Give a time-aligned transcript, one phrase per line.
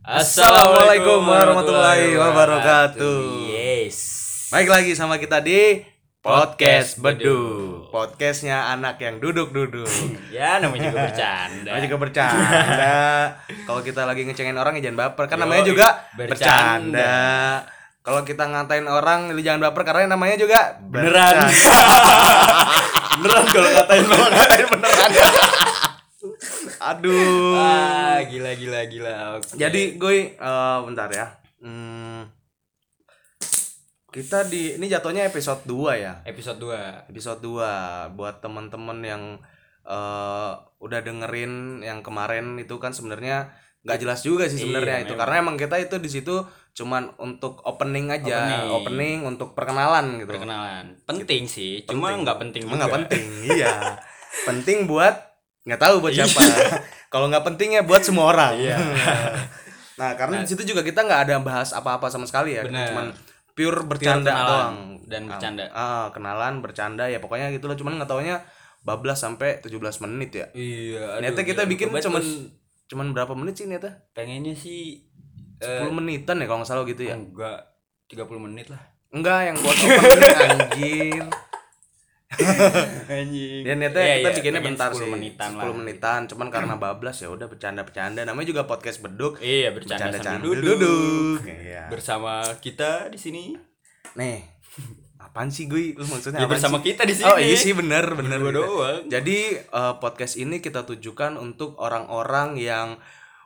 [0.00, 3.20] Assalamualaikum warahmatullahi wabarakatuh.
[3.52, 3.96] Yes.
[4.48, 5.84] Baik lagi sama kita di
[6.24, 7.84] Podcast Bedu.
[7.92, 9.84] Podcastnya anak yang duduk-duduk.
[10.32, 11.68] Ya namanya juga bercanda.
[11.68, 12.96] Namanya juga bercanda.
[13.68, 15.24] Kalau kita lagi ngecengin orang ya jangan baper.
[15.28, 15.86] Kan namanya juga
[16.16, 16.32] bercanda.
[16.32, 17.16] bercanda.
[18.00, 21.44] Kalau kita ngatain orang ya jangan baper karena namanya juga Beneran.
[23.20, 25.68] beneran kalau ngatain beneran.
[26.80, 27.54] Aduh.
[27.54, 29.14] Ah, gila gila gila.
[29.36, 29.52] Oke.
[29.54, 31.26] Jadi gue eh, bentar ya.
[31.60, 32.24] Hmm,
[34.08, 36.24] kita di ini jatuhnya episode 2 ya.
[36.24, 37.12] episode 2.
[37.12, 39.22] Episode 2 buat teman-teman yang
[39.84, 45.12] eh, udah dengerin yang kemarin itu kan sebenarnya nggak jelas juga sih sebenarnya Iya, itu
[45.12, 45.20] memang.
[45.24, 48.68] karena emang kita itu di situ cuman untuk opening aja, Opening.
[48.72, 50.28] opening, untuk perkenalan gitu.
[50.30, 51.00] Perkenalan.
[51.04, 53.96] Penting sih, cuma nggak penting nggak penting, iya.
[54.48, 55.29] penting buat
[55.70, 56.42] nggak tahu buat siapa.
[57.12, 58.58] Kalau nggak penting ya buat semua orang.
[58.58, 58.76] Iya.
[60.00, 62.66] nah, karena di situ juga kita nggak ada bahas apa-apa sama sekali ya.
[62.66, 62.90] Bener.
[62.90, 63.06] Cuman
[63.54, 64.76] pure bercanda kenalan doang.
[65.06, 65.62] dan Ah, bercanda.
[65.70, 67.78] Ah, kenalan, bercanda ya pokoknya gitulah.
[67.78, 68.42] Cuman nggak taunya
[68.82, 70.46] bablas sampai 17 menit ya.
[70.54, 71.22] Iya.
[71.22, 72.22] Ternyata kita bikin cuman
[72.90, 74.02] cuman berapa menit sih ternyata?
[74.10, 75.06] pengennya sih
[75.62, 77.14] 10 menitan ya kalau nggak salah gitu ya.
[77.14, 77.70] enggak
[78.10, 78.82] 30 menit lah.
[79.10, 81.22] Enggak, yang buat opening anjir.
[83.10, 83.62] Anjing.
[83.62, 85.08] Ya ternyata Iya, kita iya, bikinnya bentar 10 sih.
[85.08, 85.74] menitan 10 lah.
[85.74, 88.22] menitan, cuman karena bablas ya udah bercanda-bercanda.
[88.22, 89.38] Namanya juga podcast beduk.
[89.38, 90.78] Iya, bercanda, Bercanda sambil duduk.
[90.78, 91.38] duduk.
[91.44, 91.88] Iya.
[91.88, 93.42] Bersama kita di sini.
[94.12, 94.46] Nih,
[95.16, 95.92] apaan sih gue?
[95.92, 96.84] Lu maksudnya Ya, bersama sih?
[96.88, 97.26] kita di sini.
[97.26, 98.38] Oh iya sih bener bener.
[98.38, 98.62] Berdua bener.
[98.64, 99.00] doang.
[99.08, 102.98] Jadi eh, podcast ini kita tujukan untuk orang-orang yang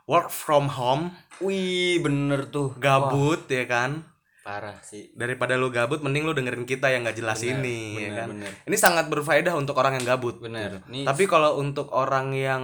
[0.05, 2.77] work from home, Wih, bener tuh.
[2.77, 4.05] gabut ya kan.
[4.45, 5.09] Parah sih.
[5.17, 8.28] Daripada lu gabut, mending lu dengerin kita yang nggak jelas Bener, ini, ya bener, kan.
[8.28, 8.51] bener.
[8.69, 10.36] Ini sangat berfaedah untuk orang yang gabut.
[10.36, 10.84] Bener.
[10.86, 12.62] Nih, Tapi kalau untuk orang yang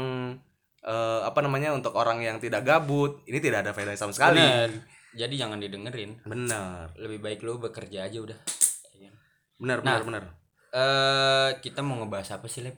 [0.80, 4.38] eh, apa namanya untuk orang yang tidak gabut, ini tidak ada faedah sama sekali.
[4.38, 4.68] bener.
[5.10, 6.20] Jadi jangan didengerin.
[6.22, 8.38] Bener, Lebih baik lu bekerja aja udah.
[8.94, 9.10] Iya.
[9.56, 9.98] bener, Nah.
[9.98, 10.24] bener, bener.
[10.70, 12.76] Eh, kita mau ngebahas apa sih, Lep?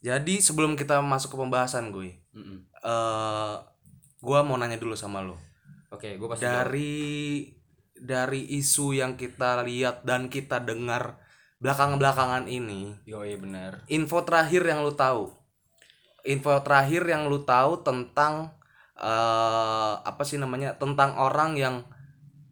[0.00, 2.66] Jadi sebelum kita masuk ke pembahasan gue, Mm-mm.
[2.80, 3.54] eh
[4.18, 5.36] gua mau nanya dulu sama lo.
[5.88, 6.68] Oke, gue pasti jawab.
[8.00, 11.20] Dari isu yang kita lihat dan kita dengar
[11.60, 13.84] belakang-belakangan ini, Yoi, bener.
[13.92, 15.28] info terakhir yang lu tahu.
[16.24, 18.56] Info terakhir yang lu tahu tentang
[18.96, 20.80] eh apa sih namanya?
[20.80, 21.84] Tentang orang yang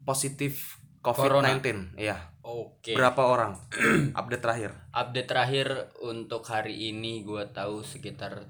[0.04, 1.96] positif COVID-19.
[1.96, 2.36] Iya.
[2.44, 2.96] Oke.
[2.96, 3.56] Berapa orang?
[4.20, 4.70] Update terakhir.
[4.92, 5.68] Update terakhir
[6.04, 8.48] untuk hari ini gue tahu sekitar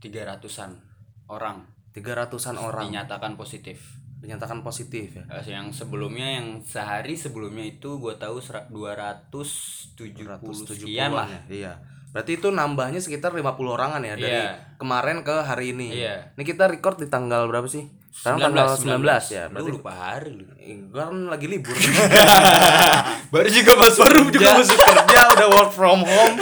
[0.00, 0.80] 300-an
[1.28, 3.98] orang 300-an orang dinyatakan positif.
[4.20, 5.24] Dinyatakan positif ya.
[5.42, 11.26] Yang sebelumnya yang sehari sebelumnya itu gue tahu sera- 270 170 sekian lah.
[11.26, 11.40] ya.
[11.48, 11.72] Iya.
[12.10, 14.76] Berarti itu nambahnya sekitar 50 orangan ya dari Iya.
[14.76, 15.94] kemarin ke hari ini.
[15.96, 16.34] Iya.
[16.34, 17.86] Ini kita record di tanggal berapa sih?
[18.10, 19.46] Sekarang tanggal 19, ya.
[19.46, 20.44] Lu Berarti lupa hari lu.
[20.90, 21.72] Kan lagi libur.
[23.32, 26.34] Baru juga masuk baru juga masuk kerja udah work from home.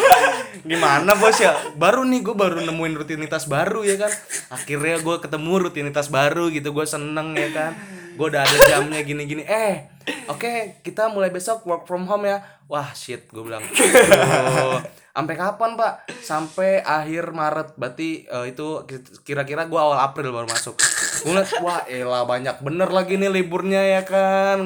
[0.69, 1.57] Gimana bos ya?
[1.81, 4.13] Baru nih gue baru nemuin rutinitas baru ya kan.
[4.53, 6.77] Akhirnya gue ketemu rutinitas baru gitu.
[6.77, 7.73] Gue seneng ya kan.
[8.21, 9.49] Gue udah ada jamnya gini-gini.
[9.49, 9.89] Eh,
[10.29, 12.45] oke kita mulai besok work from home ya.
[12.69, 13.65] Wah shit gue bilang.
[13.65, 14.85] "Aduh,
[15.19, 16.07] Sampai kapan pak?
[16.23, 17.75] Sampai akhir Maret.
[17.75, 18.87] Berarti eh, itu
[19.27, 20.79] kira-kira gue awal April baru masuk.
[21.27, 24.63] Gue wah elah banyak bener lagi nih liburnya ya kan.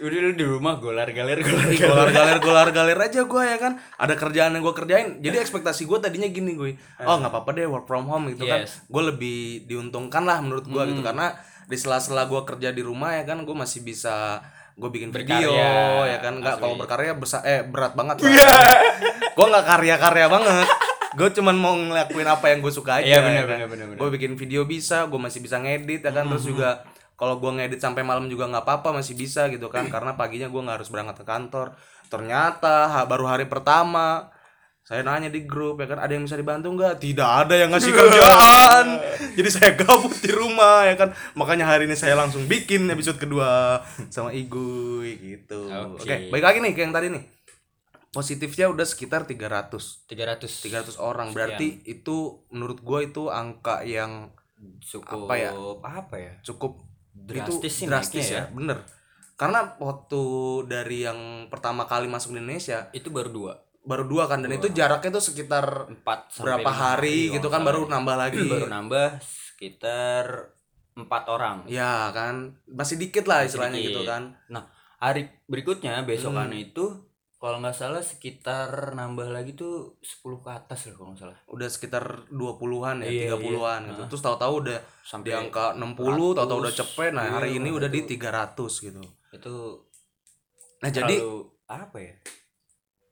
[0.00, 3.56] Udah lu di rumah golar galer golar Ih, golar galer golar galer aja gue ya
[3.56, 3.76] kan?
[4.00, 5.08] Ada kerjaan yang gue kerjain.
[5.20, 8.64] Jadi ekspektasi gue tadinya gini gue oh nggak apa-apa deh work from home gitu kan?
[8.64, 8.80] Yes.
[8.88, 9.38] gue lebih
[9.68, 11.00] diuntungkan lah menurut gue gitu.
[11.00, 11.36] Karena
[11.68, 14.40] di sela-sela gue kerja di rumah ya kan gue masih bisa
[14.72, 16.34] gue bikin video Berkarya, ya kan?
[16.40, 18.32] Nggak kalau berkarya besar eh berat banget lah.
[19.36, 20.66] Gue nggak karya-karya banget.
[21.10, 23.56] Gue cuman mau ngelakuin apa yang gue suka aja Iya, bener, ya kan.
[23.56, 23.98] bener, bener, bener.
[24.00, 26.24] gue bikin video bisa gue masih bisa ngedit ya kan?
[26.32, 26.80] Terus juga
[27.20, 29.84] kalau gue ngedit sampai malam juga nggak apa-apa masih bisa gitu kan.
[29.92, 31.76] Karena paginya gue nggak harus berangkat ke kantor.
[32.08, 34.32] Ternyata ha- baru hari pertama
[34.80, 36.98] saya nanya di grup ya kan ada yang bisa dibantu nggak?
[36.98, 38.86] Tidak ada yang ngasih kerjaan.
[39.36, 41.12] Jadi saya gabut di rumah ya kan.
[41.36, 43.78] Makanya hari ini saya langsung bikin episode kedua
[44.08, 45.68] sama Iguy gitu.
[45.68, 46.02] Oke.
[46.02, 46.16] Oke.
[46.32, 47.22] baik lagi nih ke yang tadi nih.
[48.10, 51.30] Positifnya udah sekitar 300 300 300 orang.
[51.30, 54.34] Berarti itu menurut gue itu angka yang
[54.82, 55.50] cukup Apa ya?
[55.78, 56.32] apa ya?
[56.42, 56.89] Cukup
[57.24, 58.44] Drastis itu sih drastis naiknya ya.
[58.50, 58.78] bener.
[59.34, 60.22] Karena waktu
[60.66, 63.54] dari yang pertama kali masuk di Indonesia itu baru dua.
[63.80, 67.88] baru dua kan dan itu jaraknya tuh sekitar empat berapa lima hari gitu kan baru
[67.88, 68.44] nambah lagi.
[68.44, 70.52] Baru nambah sekitar
[70.92, 71.64] empat orang.
[71.64, 73.88] Ya kan masih dikit lah istilahnya dikit.
[73.96, 74.36] gitu kan.
[74.52, 74.68] Nah
[75.00, 76.66] hari berikutnya besokannya Hmm.
[76.68, 76.84] itu
[77.40, 81.68] kalau nggak salah sekitar nambah lagi tuh 10 ke atas lah kalau nggak salah udah
[81.72, 84.02] sekitar 20-an ya, Iya, 30-an gitu.
[84.12, 87.10] Terus tahu-tahu udah Sampai di angka 60, tahu-tahu udah cepet.
[87.16, 89.00] Nah, hari Iya, ini udah di 300 gitu.
[89.32, 89.56] itu
[90.80, 91.16] Nah, jadi
[91.64, 92.14] apa ya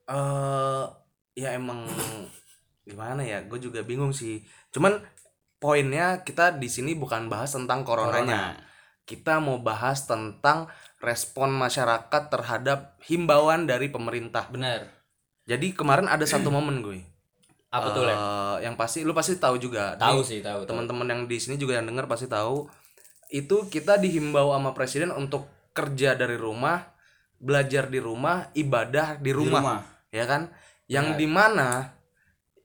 [0.08, 0.86] eh
[1.36, 1.84] ya emang
[2.84, 3.44] gimana ya?
[3.48, 4.44] Gue juga bingung sih.
[4.72, 5.00] Cuman
[5.60, 8.60] poinnya kita di sini bukan bahas tentang coronanya.
[9.08, 14.50] Kita mau bahas tentang respon masyarakat terhadap himbauan dari pemerintah.
[14.50, 14.90] bener
[15.48, 17.00] Jadi kemarin ada satu momen gue.
[17.68, 18.16] apa tuh Lem?
[18.16, 19.92] Eh, yang pasti lu pasti tahu juga.
[20.00, 22.64] tahu sih tahu teman-teman yang di sini juga yang dengar pasti tahu.
[23.28, 26.80] Itu kita dihimbau sama presiden untuk kerja dari rumah
[27.38, 29.80] belajar di rumah ibadah di Di rumah, rumah.
[30.10, 30.48] Ya kan?
[30.88, 31.92] Yang di mana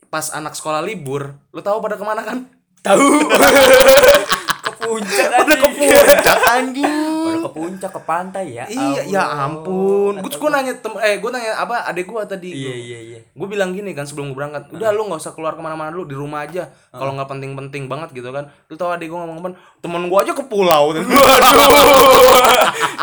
[0.07, 2.47] pas anak sekolah libur lu tahu pada ke mana kan?
[2.79, 3.03] Tahu.
[4.63, 6.87] Ke puncak pada ke puncak anjing
[7.53, 10.17] puncak ke pantai ya iya ya ampun.
[10.17, 13.19] Gue gue nanya tem eh gue nanya apa adek gue tadi iya iya iya.
[13.29, 16.05] Gue bilang gini kan sebelum gue berangkat udah lu nggak usah keluar ke mana-mana dulu
[16.05, 16.65] di rumah aja.
[16.89, 18.49] Kalau nggak penting-penting banget gitu kan.
[18.65, 20.91] Lu tau adik gue ngomong ngomong temen gue aja ke pulau.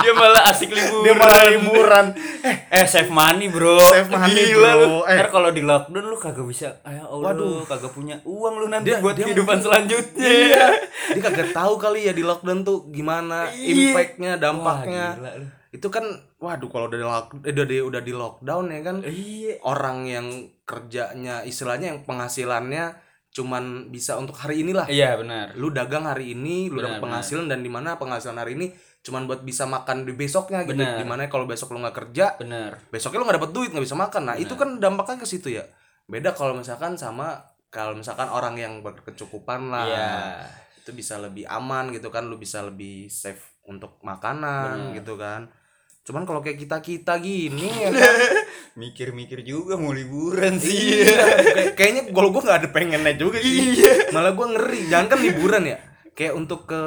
[0.00, 1.02] Dia malah asik liburan.
[1.02, 2.06] Dia malah liburan.
[2.40, 3.76] Eh eh save money bro.
[3.82, 4.96] Save money, Gila bro.
[5.04, 5.16] Eh.
[5.16, 7.68] ntar kalau di lockdown lu kagak bisa ya Allah Waduh.
[7.68, 10.24] kagak punya uang lu nanti Dia- buat dia kehidupan selanjutnya.
[10.24, 10.64] Iya.
[11.12, 13.92] Dia kagak tahu kali ya di lockdown tuh gimana Iya.
[13.92, 15.06] impactnya dampaknya.
[15.16, 15.46] Gila lu.
[15.70, 16.02] itu kan
[16.42, 18.96] waduh kalau udah di lock, eh, udah di udah di lockdown ya kan?
[19.06, 19.54] Iya.
[19.62, 20.26] Orang yang
[20.66, 22.98] kerjanya istilahnya yang penghasilannya
[23.30, 24.90] cuman bisa untuk hari inilah.
[24.90, 25.54] Iya benar.
[25.54, 28.66] Lu dagang hari ini lu Benar, dapat penghasilan dan di mana penghasilan hari ini
[29.00, 30.76] cuman buat bisa makan di besoknya gitu.
[30.76, 30.98] Benar.
[31.00, 32.84] di mana kalau besok lu nggak kerja benar.
[32.92, 34.22] besoknya lu nggak dapet duit nggak bisa makan.
[34.26, 35.64] Nah itu kan dampaknya ke situ ya.
[36.10, 37.38] Beda kalau misalkan sama
[37.70, 39.86] kalau misalkan orang yang berkecukupan lah.
[39.86, 40.10] Iya.
[40.82, 45.50] Itu bisa lebih aman gitu kan lu bisa lebih safe untuk makanan gitu kan.
[46.00, 48.14] Cuman kalau kayak kita kita gini ya kan?
[48.74, 51.04] Mikir-mikir juga mau liburan sih.
[51.04, 53.78] Iya, kayak- kayaknya kalau gue nggak ada pengennya juga sih.
[54.10, 54.80] Malah gue ngeri.
[54.88, 55.76] Jangan kan liburan ya?
[56.12, 56.82] Kayak untuk ke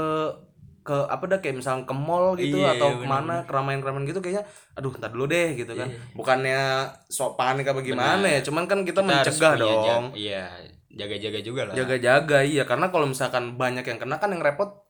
[0.84, 4.20] ke apa dah kayak misalnya ke mall gitu Iya, atau iya, ke mana keramaian-keramaian gitu
[4.20, 4.44] kayaknya
[4.76, 5.88] aduh ntar dulu deh gitu kan.
[6.12, 6.60] Bukannya
[7.08, 8.44] sok panik apa gimana ya?
[8.44, 10.12] Cuman kan kita, Kita mencegah dong.
[10.14, 10.52] iya
[10.92, 11.74] jaga-jaga juga lah.
[11.74, 12.68] Jaga-jaga iya.
[12.68, 14.83] Karena kalau misalkan banyak yang kena kan yang repot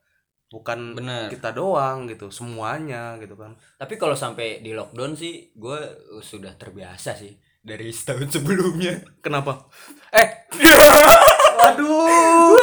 [0.54, 1.34] bukan Bener.
[1.34, 3.58] kita doang gitu semuanya gitu kan.
[3.74, 5.80] Tapi kalau sampai di lockdown sih gue
[6.22, 9.02] sudah terbiasa sih dari setahun sebelumnya.
[9.18, 9.66] Kenapa?
[10.14, 10.30] Eh!
[11.58, 12.54] Waduh.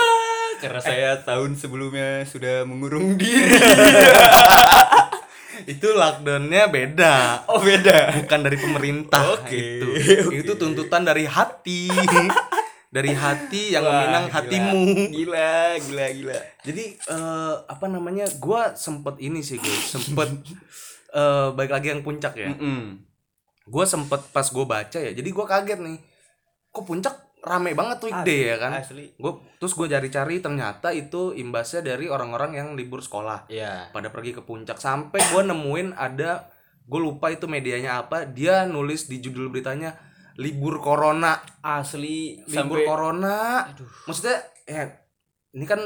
[0.60, 3.58] Karena saya tahun sebelumnya sudah mengurung diri.
[5.66, 7.44] Itu lockdownnya beda.
[7.50, 8.16] Oh beda.
[8.22, 9.86] Bukan dari pemerintah Oke, itu
[10.28, 10.36] oke.
[10.40, 11.88] itu tuntutan dari hati
[12.90, 14.34] dari hati yang Wah, meminang gila.
[14.34, 14.82] hatimu.
[15.14, 16.38] Gila gila gila.
[16.66, 20.28] Jadi eh, apa namanya gua sempet ini sih gue sempet
[21.18, 22.50] eh baik lagi yang puncak ya.
[22.50, 23.06] Mm-mm.
[23.70, 25.98] gue sempet pas gue baca ya jadi gue kaget nih.
[26.74, 27.14] Kok puncak
[27.46, 28.82] rame banget weekday ya kan?
[28.90, 29.32] gue
[29.62, 33.46] terus gue cari-cari ternyata itu imbasnya dari orang-orang yang libur sekolah.
[33.46, 36.50] Ya pada pergi ke puncak sampai gue nemuin ada
[36.90, 39.94] gue lupa itu medianya apa dia nulis di judul beritanya
[40.40, 41.36] libur corona.
[41.60, 43.36] Asli libur sampai corona.
[44.08, 44.88] Maksudnya ya
[45.52, 45.80] ini kan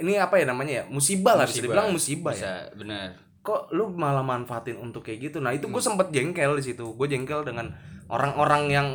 [0.00, 0.84] ini apa ya namanya ya?
[0.88, 2.40] Musibah lah bisa dibilang musibah ya.
[2.40, 3.20] bisa benar.
[3.44, 5.38] Kok lu malah manfaatin untuk kayak gitu?
[5.44, 6.96] Nah itu gue sempet jengkel di situ.
[6.96, 7.68] Gue jengkel dengan
[8.08, 8.88] orang-orang yang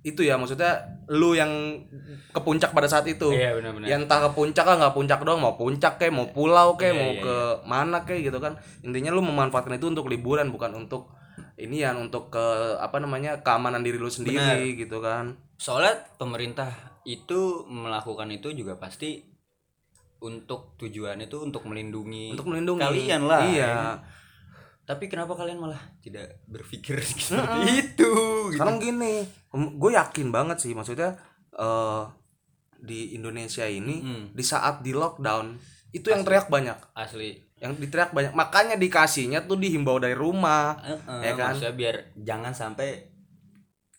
[0.00, 0.80] itu ya maksudnya
[1.12, 1.76] lu yang
[2.32, 3.28] ke puncak pada saat itu.
[3.36, 6.24] Iya benar benar ya entah ke puncak lah nggak puncak doang mau puncak kayak mau
[6.32, 7.36] pulau kayak Iya, mau iya, ke
[7.68, 8.56] mana kayak gitu kan.
[8.80, 11.12] Intinya lu memanfaatkan itu untuk liburan bukan untuk
[11.60, 12.46] ini ya untuk ke
[12.80, 15.36] apa namanya keamanan diri lu sendiri gitu kan.
[15.60, 16.72] Soalnya pemerintah
[17.04, 19.24] itu melakukan itu juga pasti
[20.20, 22.80] untuk tujuan itu untuk melindungi untuk melindungi.
[22.84, 23.56] kalian lah iya.
[23.64, 23.96] ya kan?
[24.84, 28.52] tapi kenapa kalian malah tidak berpikir seperti itu gitu.
[28.52, 29.24] sekarang gini
[29.80, 31.16] gue yakin banget sih maksudnya
[31.56, 32.04] eh
[32.80, 34.24] di Indonesia ini Mm.
[34.32, 35.56] di saat di lockdown
[35.92, 36.78] itu yang teriak banyak.
[36.96, 41.52] Asli yang diteriak banyak makanya dikasihnya tuh dihimbau dari rumah Heeh, Ya kan?
[41.52, 43.08] maksudnya biar jangan sampai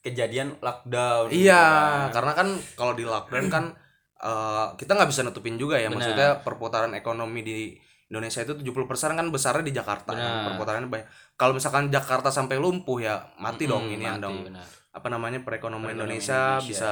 [0.02, 2.10] kejadian lockdown gitu Iya, kan.
[2.12, 3.66] karena kan kalau di lockdown kan
[4.22, 5.88] eh, kita nggak bisa nutupin juga ya.
[5.88, 5.98] Benar.
[5.98, 7.78] Maksudnya perputaran ekonomi di
[8.08, 8.66] Indonesia itu 70%
[9.14, 10.12] kan besarnya di Jakarta.
[10.12, 10.52] kan.
[10.52, 11.08] Perputarannya banyak.
[11.34, 14.38] Kalau misalkan Jakarta sampai lumpuh ya mati dong Mm, ini mati, dong.
[14.44, 14.66] benar.
[14.92, 15.46] Apa namanya perekonomian
[15.88, 16.68] Perekonomian Indonesia, Indonesia.
[16.68, 16.92] bisa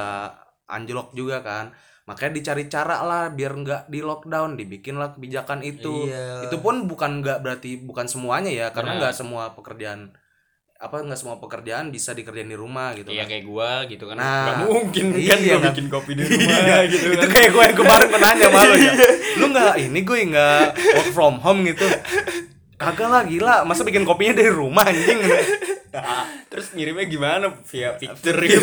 [0.66, 1.74] anjlok juga kan.
[2.10, 6.10] Makanya dicari cara lah biar nggak di lockdown, dibikinlah kebijakan itu.
[6.10, 6.50] Iya.
[6.50, 9.00] Itu pun bukan nggak berarti bukan semuanya ya, karena Benar.
[9.06, 10.10] nggak semua pekerjaan
[10.74, 13.36] apa nggak semua pekerjaan bisa dikerjain di rumah gitu Iya kan.
[13.36, 15.72] kayak gua gitu kan Nah, nggak mungkin iya, kan gua kan?
[15.76, 18.74] bikin kopi di rumah gitu itu kan kayak gue yang kemarin gue nanya sama lu
[18.80, 18.92] ya
[19.44, 20.64] lu nggak ini gue nggak
[20.96, 21.84] work from home gitu
[22.80, 25.20] kagak lah gila masa bikin kopinya dari rumah anjing
[26.50, 27.46] Terus ngirimnya gimana?
[27.66, 28.62] Via picture gitu.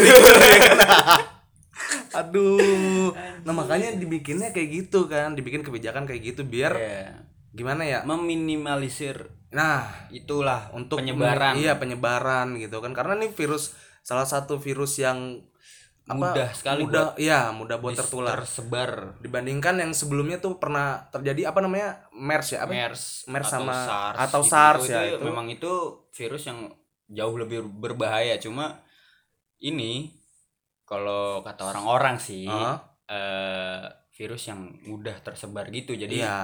[2.14, 3.12] Aduh.
[3.44, 7.06] Nah, makanya dibikinnya kayak gitu kan, dibikin kebijakan kayak gitu biar Iya.
[7.52, 8.00] gimana ya?
[8.04, 12.92] Meminimalisir Nah, itulah untuk penyebaran Iya, penyebaran gitu kan.
[12.92, 13.72] Karena nih virus
[14.04, 15.40] salah satu virus yang
[16.08, 18.32] apa, mudah sekali mudah iya, mudah buat buat tertular.
[18.40, 18.92] tersebar.
[19.20, 22.08] Dibandingkan yang sebelumnya tuh pernah terjadi apa namanya?
[22.16, 22.72] MERS ya, apa?
[22.72, 24.52] MERS, MERS atau sama- SARS atau gitu.
[24.52, 25.24] SARS itu, ya, itu itu.
[25.28, 25.72] memang itu
[26.12, 26.60] virus yang
[27.08, 28.84] jauh lebih berbahaya cuma
[29.60, 30.12] ini
[30.88, 32.80] kalau kata orang-orang sih Hah?
[33.06, 36.40] eh, virus yang mudah tersebar gitu jadi Iya.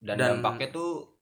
[0.00, 1.14] dan, Dan- dampaknya tuh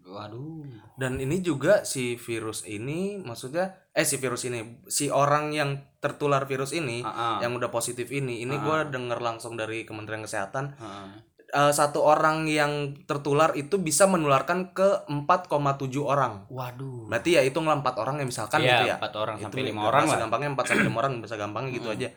[0.00, 0.64] waduh
[0.94, 6.44] Dan ini juga si virus ini maksudnya eh si virus ini si orang yang tertular
[6.44, 8.62] virus ini Ah, ah, yang udah positif ini ini Ah.
[8.62, 11.08] gua denger langsung dari Kementerian Kesehatan ah, ah.
[11.50, 15.56] Eh, satu orang yang tertular itu bisa menularkan ke 4,7
[15.98, 16.44] orang.
[16.48, 18.96] waduh Berarti ya lah 4 orang ya misalkan Iya, gitu ya.
[18.96, 21.88] empat orang sampai Itu lima orang lah gampangnya 4 sampai 5 orang bisa gampangnya gitu
[21.88, 21.96] Hmm.
[21.96, 22.08] aja.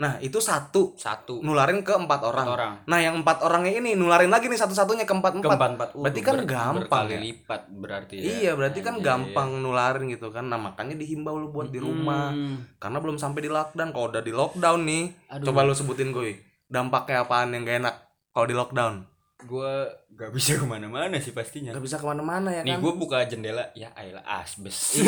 [0.00, 2.46] Nah, itu satu satu nularin ke 4 empat orang.
[2.48, 6.00] orang Nah, yang 4 orangnya ini nularin lagi nih satu-satunya ke 4 keempat empat Uh,
[6.00, 7.18] Berarti kan ber- gampang ya?
[7.20, 8.22] lipat berarti ya.
[8.24, 9.04] Iya, berarti kan Anjir.
[9.04, 10.48] gampang nularin gitu kan.
[10.48, 12.32] Nah, makanya dihimbau lu buat di rumah.
[12.32, 12.64] Hmm.
[12.80, 13.92] Karena belum sampai di lockdown.
[13.92, 15.04] Kalau udah di lockdown nih,
[15.36, 15.52] Aduh.
[15.52, 16.32] coba lu sebutin gue.
[16.64, 17.96] Dampaknya apaan yang gak enak
[18.30, 19.08] kalau di lockdown?
[19.40, 19.72] gue
[20.12, 22.78] gak bisa ke mana-mana sih pastinya Gak bisa ke mana-mana ya nih kan?
[22.78, 25.00] gue buka jendela ya ayolah asbes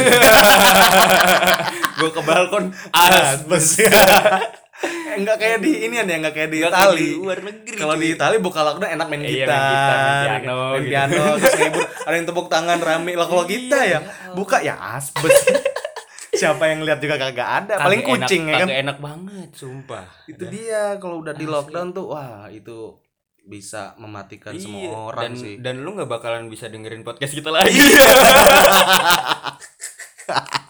[1.95, 3.83] gue ke balkon asbes
[5.13, 6.99] Enggak kayak di ini ya, enggak kayak di kayak Itali.
[6.99, 8.07] di luar negeri Kalau di.
[8.11, 10.89] Itali buka lockdown enak main Iya, gitar, main gitar, main piano, main gitu.
[10.89, 13.13] piano, terus ngibur, ada yang tepuk tangan rame.
[13.13, 13.99] Lah kalau kita ya,
[14.33, 15.37] buka ya asbes.
[16.33, 18.69] Siapa yang lihat juga kagak ada, paling enak- kucing ya kan.
[18.73, 22.97] enak banget sumpah Itu dia kalau udah di lockdown tuh wah itu
[23.43, 25.55] bisa mematikan Iya, semua orang dan, sih.
[25.59, 27.75] dan lu nggak bakalan bisa dengerin podcast kita lagi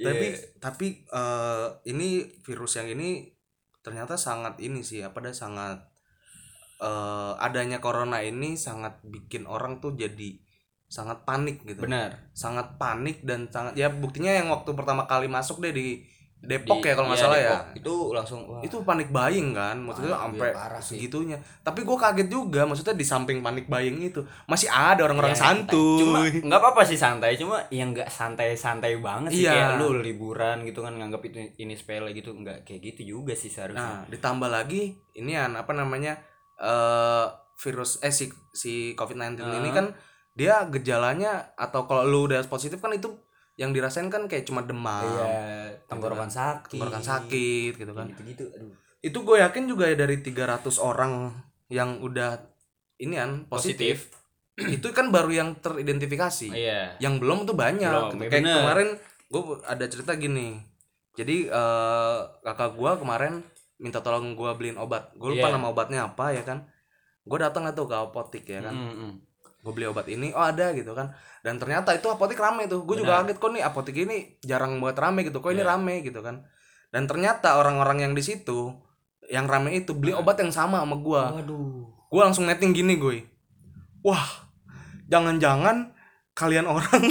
[0.00, 0.36] tapi Iya.
[0.60, 3.28] tapi eh, ini virus yang ini
[3.80, 5.78] ternyata sangat ini sih apa dah sangat
[6.80, 10.40] eh, adanya corona ini sangat bikin orang tuh jadi
[10.90, 15.62] sangat panik gitu benar sangat panik dan sangat ya buktinya yang waktu pertama kali masuk
[15.62, 16.02] deh di
[16.40, 17.52] Depok Di- ya kalau nggak iya, salah Depok.
[17.52, 18.60] ya itu langsung wah.
[18.60, 19.76] Itu panik buying kan?
[19.76, 21.36] Maksudnya sampai segitunya.
[21.60, 25.46] Tapi gue kaget juga maksudnya di samping panik buying itu masih ada orang-orang Ya, cuma
[25.52, 29.44] santuy nggak apa-apa sih santai cuma yang nggak santai-santai banget sih.
[29.44, 29.52] Iya.
[29.52, 33.46] kayak lu liburan gitu kan nganggap itu ini sepele gitu nggak kayak gitu juga sih
[33.46, 33.84] seharusnya.
[33.98, 34.82] Nah, ditambah lagi
[35.12, 36.16] ini an apa namanya
[36.56, 39.74] eh virus eh si si COVID-19 ini Ah.
[39.74, 39.86] kan
[40.32, 43.12] dia gejalanya atau kalau lu udah positif kan itu
[43.60, 46.72] yang dirasain kan kayak cuma demam, iya tenggorokan sakit kan.
[46.72, 48.08] tenggorokan sakit gitu kan.
[48.08, 51.28] gitu gitu aduh Itu gue yakin juga ya dari 300 orang
[51.68, 52.40] yang udah
[52.96, 54.12] ini an positif,
[54.58, 56.52] itu kan baru yang teridentifikasi.
[56.52, 57.88] iya Yang belum tuh banyak.
[57.88, 58.16] Belum, gitu.
[58.18, 58.56] iya Kayak bener.
[58.60, 58.88] kemarin
[59.26, 60.48] gue ada cerita gini.
[61.16, 63.40] Jadi eh, kakak gue kemarin
[63.76, 65.16] minta tolong gue beliin obat.
[65.16, 65.56] Gue lupa Iya.
[65.56, 66.68] nama obatnya apa ya kan.
[67.24, 68.76] Gue datang tuh ke apotik ya kan.
[68.76, 69.12] Mm, mm.
[69.60, 71.12] Gue beli obat ini, oh ada gitu kan.
[71.40, 72.84] Dan ternyata itu apotik rame tuh.
[72.84, 75.40] Gue juga kaget kok nih apotik ini jarang buat rame gitu.
[75.40, 75.70] Kok ini Iya.
[75.76, 76.44] rame gitu kan.
[76.88, 78.72] Dan ternyata orang-orang yang di situ
[79.28, 80.20] yang rame itu beli Nah.
[80.20, 81.22] obat yang sama sama gue.
[82.10, 83.22] Gue langsung netting gini gue.
[84.02, 84.48] Wah,
[85.06, 85.92] jangan-jangan
[86.32, 86.88] kalian orang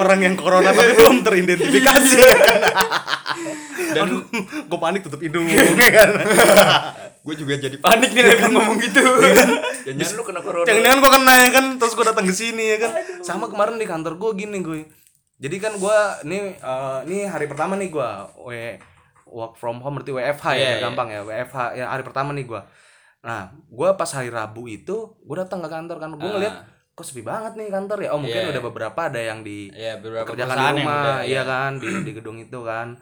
[0.00, 2.58] orang yang corona tapi belum teridentifikasi ya kan.
[3.98, 4.08] dan
[4.40, 6.10] gue panik tutup hidung ya kan.
[7.24, 9.00] Gue juga jadi panik nih dengan ngomong gitu
[9.86, 12.78] jangan lu kena corona Jangan-jangan gue kena ya kan terus gue datang ke sini ya
[12.78, 12.92] kan.
[13.20, 14.84] Sama kemarin di kantor gue gini gue.
[15.34, 18.08] Jadi kan gue nih eh, nih hari pertama nih gue
[19.26, 20.80] work from home berarti WFH ya Iya, iya.
[20.80, 22.60] gampang ya WFH ya hari pertama nih gue.
[23.20, 26.32] Nah gue pas hari Rabu itu gue datang ke kantor kan gue Ah.
[26.34, 26.56] ngeliat
[26.92, 28.10] kok sepi banget nih kantor ya.
[28.12, 28.50] Oh mungkin Iya.
[28.52, 31.42] udah beberapa ada yang di ya beberapa kerjakan di rumah udah iya ya.
[31.42, 32.94] kan di di gedung itu kan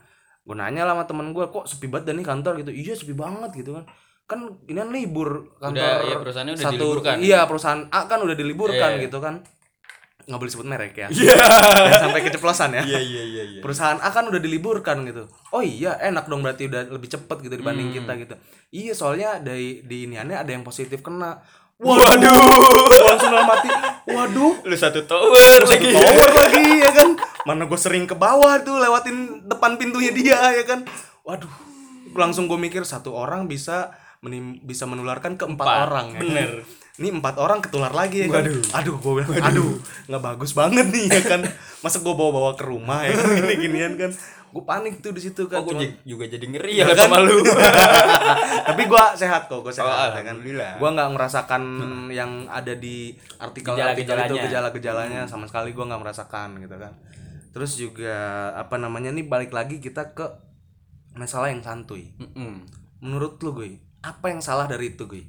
[0.43, 3.13] gue nanya lah sama temen gue kok sepi banget dah nih kantor gitu iya sepi
[3.13, 3.85] banget gitu kan
[4.33, 7.17] kan ini kan libur kantor Udah, iya, perusahaannya udah diliburkan.
[7.21, 9.05] iya perusahaan A kan udah diliburkan Iya.
[9.05, 9.35] gitu kan.
[10.23, 11.09] Nggak boleh sebut merek ya.
[11.11, 11.51] Jangan
[12.01, 12.83] sampai keceplosan ya.
[12.85, 13.61] Iya iya iya iya.
[13.61, 15.27] Perusahaan A kan udah diliburkan gitu.
[15.51, 17.97] Oh iya enak dong berarti udah lebih cepet gitu dibanding Hmm.
[17.99, 18.35] kita gitu.
[18.73, 21.43] Iya soalnya dari di iniannya ada yang positif kena.
[21.77, 22.31] Waduh,
[23.03, 23.67] langsung dalam hati
[24.07, 24.55] waduh.
[24.63, 25.91] Lu satu tower satu lagi.
[25.91, 27.09] tower lagi ya kan?
[27.43, 30.87] Mana gue sering ke bawah tuh lewatin depan pintunya dia ya kan?
[31.23, 31.51] Waduh.
[32.15, 33.91] Langsung gue mikir satu orang bisa
[34.23, 36.51] menim- bisa menularkan ke empat, Empat, orang ya bener.
[36.95, 38.47] ini empat orang ketular lagi ya kan?
[38.47, 38.63] Waduh.
[38.73, 39.73] aduh gue bilang aduh
[40.07, 41.41] nggak bagus banget nih ya kan?
[41.83, 43.27] Masa gue bawa bawa ke rumah ya kan?
[43.35, 44.15] Gini ginian kan?
[44.47, 46.97] Gue panik tuh di situ Oh, kan gue Cuma- juga jadi ngeri ya kan?
[47.03, 47.43] sama lu.
[48.69, 50.37] tapi gue sehat kok gue sehat Oh, ya kan?
[50.39, 51.63] gue nggak merasakan
[52.09, 54.43] yang ada di artikel-artikel itu Gejala-gejalanya.
[54.47, 56.95] gejala-gejalanya sama sekali gue nggak merasakan gitu kan?
[57.51, 58.15] Terus juga
[58.55, 60.31] apa namanya nih balik lagi kita ke
[61.13, 62.15] masalah yang santuy.
[62.17, 62.63] Mm-mm.
[63.03, 65.25] menurut lu gue apa yang salah dari itu gue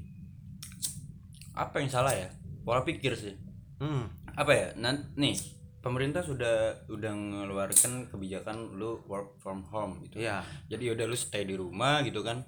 [1.53, 2.33] Apa yang salah ya?
[2.65, 3.37] Pola pikir sih.
[3.77, 4.33] hmm.
[4.33, 4.67] Apa ya?
[4.81, 5.37] Nan nih,
[5.85, 10.25] pemerintah sudah udah ngeluarkan kebijakan lu work from home gitu.
[10.25, 10.41] Iya.
[10.65, 12.41] Jadi udah lu stay di rumah gitu kan.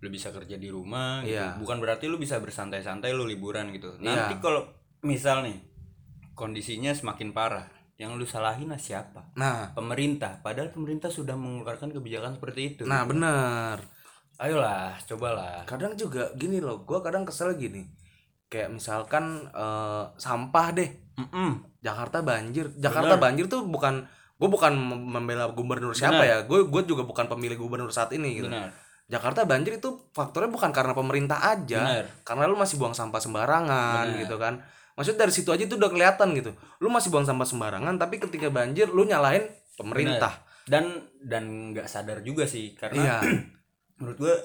[0.00, 1.36] Lu bisa kerja di rumah gitu.
[1.36, 1.60] Iya.
[1.60, 4.00] Bukan berarti lu bisa bersantai-santai lu liburan gitu.
[4.00, 4.32] Iya.
[4.32, 4.64] Nanti kalau
[5.04, 5.60] misal nih
[6.32, 7.68] kondisinya semakin parah,
[8.00, 9.36] yang lu salahin lah siapa?
[9.36, 10.40] nah Pemerintah.
[10.40, 12.82] Padahal pemerintah sudah mengeluarkan kebijakan seperti itu.
[12.88, 13.84] nah bener
[14.36, 15.62] Ayolah, cobalah.
[15.64, 17.86] kadang juga gini loh gue kadang kesel gini
[18.46, 21.62] kayak misalkan eh, sampah deh Mm-mm.
[21.78, 22.74] Jakarta banjir.
[22.74, 24.02] Jakarta banjir tuh bukan
[24.34, 26.42] gue bukan mem- membela gubernur siapa ya.
[26.42, 28.50] Gue gue juga bukan pemilih gubernur saat ini gitu.
[28.50, 28.74] Benar.
[29.04, 32.04] Jakarta banjir itu faktornya bukan karena pemerintah aja, Benar.
[32.24, 34.18] karena lu masih buang sampah sembarangan Benar.
[34.18, 34.54] gitu kan.
[34.94, 36.50] Maksudnya dari situ aja itu udah kelihatan gitu.
[36.78, 40.42] Lu masih buang sampah sembarangan tapi ketika banjir lu nyalahin pemerintah.
[40.64, 40.88] dan
[41.20, 43.16] dan nggak sadar juga sih karena Iya.
[43.96, 44.36] menurut gua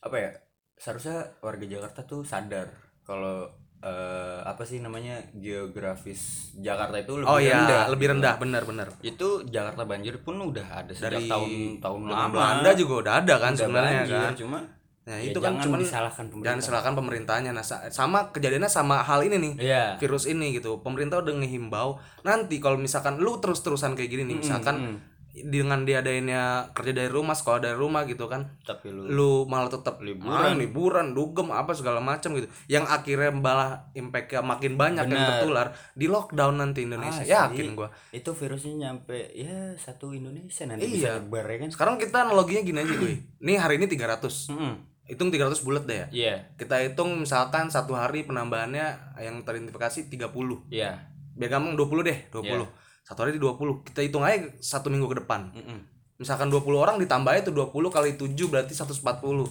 [0.00, 0.30] apa ya
[0.74, 2.66] seharusnya warga Jakarta tuh sadar
[3.02, 3.46] kalau
[3.78, 8.14] eh, apa sih namanya geografis Jakarta itu lebih Oh iya, rendah lebih gitu.
[8.16, 8.88] rendah benar-benar.
[9.00, 13.14] itu Jakarta banjir pun udah ada sejak Dari tahun tahun Zaman lama Belanda juga udah
[13.20, 14.34] ada kan Udah sebenarnya banjir, kan.
[14.34, 14.58] cuma
[15.04, 17.50] Nah, ya itu kan cuman disalahkan pemerintah jangan disalahkan pemerintahnya.
[17.52, 19.52] Nah, sa- sama kejadiannya sama hal ini nih.
[19.60, 20.80] iya virus ini gitu.
[20.80, 25.13] Pemerintah udah ngehimbau nanti kalau misalkan lu terus-terusan kayak gini nih, misalkan mm.
[25.36, 28.54] Dengan diadainnya kerja dari rumah, sekolah dari rumah gitu kan.
[28.60, 30.30] tapi lu Lu malah tetap Liburan.
[30.30, 32.46] ah, liburan, dugem apa segala macam gitu.
[32.66, 35.30] Yang akhirnya malah impact makin banyak yang Bener.
[35.34, 37.20] tertular di lockdown nanti Indonesia.
[37.20, 37.34] Asli.
[37.34, 37.90] Yakin gua.
[38.10, 40.94] itu virusnya nyampe ya satu Indonesia nanti Iya.
[40.94, 43.14] bisa nyebar ya kan Sekarang kita analoginya gini aja gue.
[43.40, 44.54] Nih hari ini 300.
[44.54, 44.74] Mm-mm.
[45.04, 46.06] Hitung 300 bulat deh ya.
[46.10, 48.86] iya Kita hitung misalkan satu hari penambahannya
[49.18, 50.30] yang teridentifikasi 30.
[50.68, 52.46] iya Biar gampang 20 deh, 20.
[52.46, 52.66] Iya.
[53.04, 53.84] Satu hari di 20.
[53.84, 55.52] Kita hitung aja satu minggu ke depan.
[55.52, 55.78] Mm-mm.
[56.16, 59.04] Misalkan 20 orang ditambah itu 20 kali 7 berarti 140.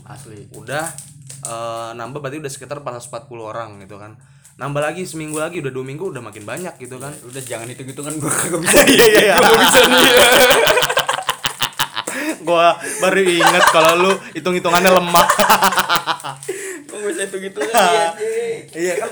[0.09, 0.89] asli Udah
[1.45, 4.17] eh, nambah berarti udah sekitar 440 orang gitu kan.
[4.57, 7.13] Nambah lagi seminggu lagi udah dua minggu udah makin banyak gitu kan.
[7.25, 9.35] udah jangan hitung hitungan gue kagak bisa Iya iya iya.
[9.37, 10.11] Gua bisa nih.
[12.47, 12.67] Gua
[13.05, 15.27] baru inget kalau lu hitung-hitungannya lemah.
[17.03, 18.13] gue bisa hitung hitungan
[18.77, 19.09] iya kan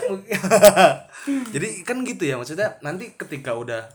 [1.52, 3.90] jadi kan gitu ya maksudnya nanti ketika udah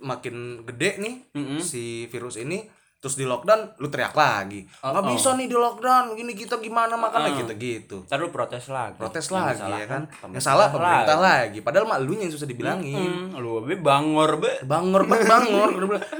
[0.00, 1.60] makin gede nih Mm-mm.
[1.60, 4.60] si virus ini terus di lockdown lu teriak lagi.
[4.84, 5.10] Oh, nggak oh.
[5.16, 7.32] bisa nih di lockdown gini kita gimana makan?
[7.32, 9.00] Gitu gitu Ntar lu protes lagi.
[9.00, 10.02] Protes Yang lagi ya kan?
[10.04, 11.58] pemerintah yang salah pemerintah lagi.
[11.64, 13.32] padahal mak lu yang susah dibilangin.
[13.32, 14.52] Hmm, lu be bangor be.
[14.68, 15.70] Bangor banget bangor.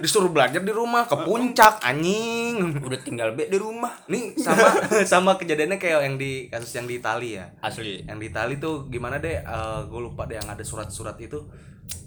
[0.01, 2.81] Disuruh belajar di rumah ke puncak anjing.
[2.81, 4.01] Udah tinggal be di rumah.
[4.09, 4.73] Nih sama
[5.13, 7.45] sama kejadiannya kayak yang di kasus yang di Italia ya.
[7.61, 8.09] Asli.
[8.09, 9.37] Yang di Itali tuh gimana deh
[9.85, 11.45] gue lupa deh yang ada surat-surat itu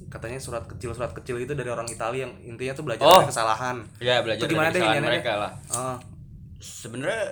[0.08, 3.20] katanya surat kecil surat kecil itu dari orang Italia yang intinya tuh belajar Oh.
[3.20, 3.76] dari kesalahan.
[3.98, 5.52] Ya belajar Itu dari kesalahan mereka lah.
[5.70, 5.96] Oh,
[6.58, 7.24] sebenarnya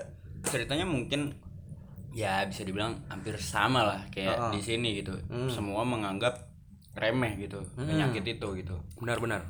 [0.44, 1.38] ceritanya mungkin
[2.12, 4.52] ya bisa dibilang hampir sama lah kayak Heeh.
[4.52, 5.14] di sini gitu.
[5.28, 5.48] Hmm.
[5.48, 6.50] semua menganggap
[6.92, 8.76] remeh gitu penyakit itu gitu.
[8.98, 9.48] Benar-benar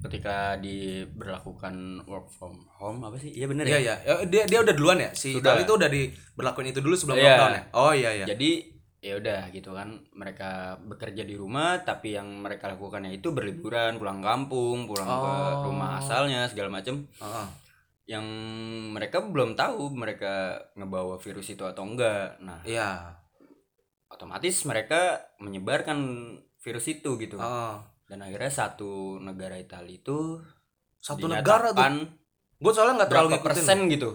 [0.00, 3.30] ketika diberlakukan work from home apa sih?
[3.30, 3.78] Iya bener iya ya?
[3.78, 3.94] iya.
[4.02, 5.10] Ya, dia dia udah duluan ya?
[5.12, 5.54] Si Sudah.
[5.54, 7.28] Itali tuh udah diberlakuin itu dulu sebelum Iya.
[7.28, 7.62] lockdown ya?
[7.72, 8.26] Oh iya iya.
[8.26, 8.50] Jadi
[9.00, 9.96] ya udah gitu kan.
[10.12, 15.64] Mereka bekerja di rumah tapi yang mereka lakukannya itu berliburan pulang kampung pulang ke Oh.
[15.66, 17.08] rumah asalnya segala macem.
[17.18, 17.48] Heeh.
[18.10, 18.26] yang
[18.90, 22.42] mereka belum tahu mereka ngebawa virus itu atau enggak.
[22.42, 23.14] Nah iya.
[24.10, 25.98] otomatis mereka menyebarkan
[26.58, 27.38] virus itu gitu.
[27.38, 27.74] Heeh.
[28.10, 30.42] dan akhirnya satu negara Italia itu
[30.98, 32.10] satu negara tuh?
[32.58, 33.46] Gue soalnya nggak terlalu ngikutin.
[33.46, 34.10] persen gitu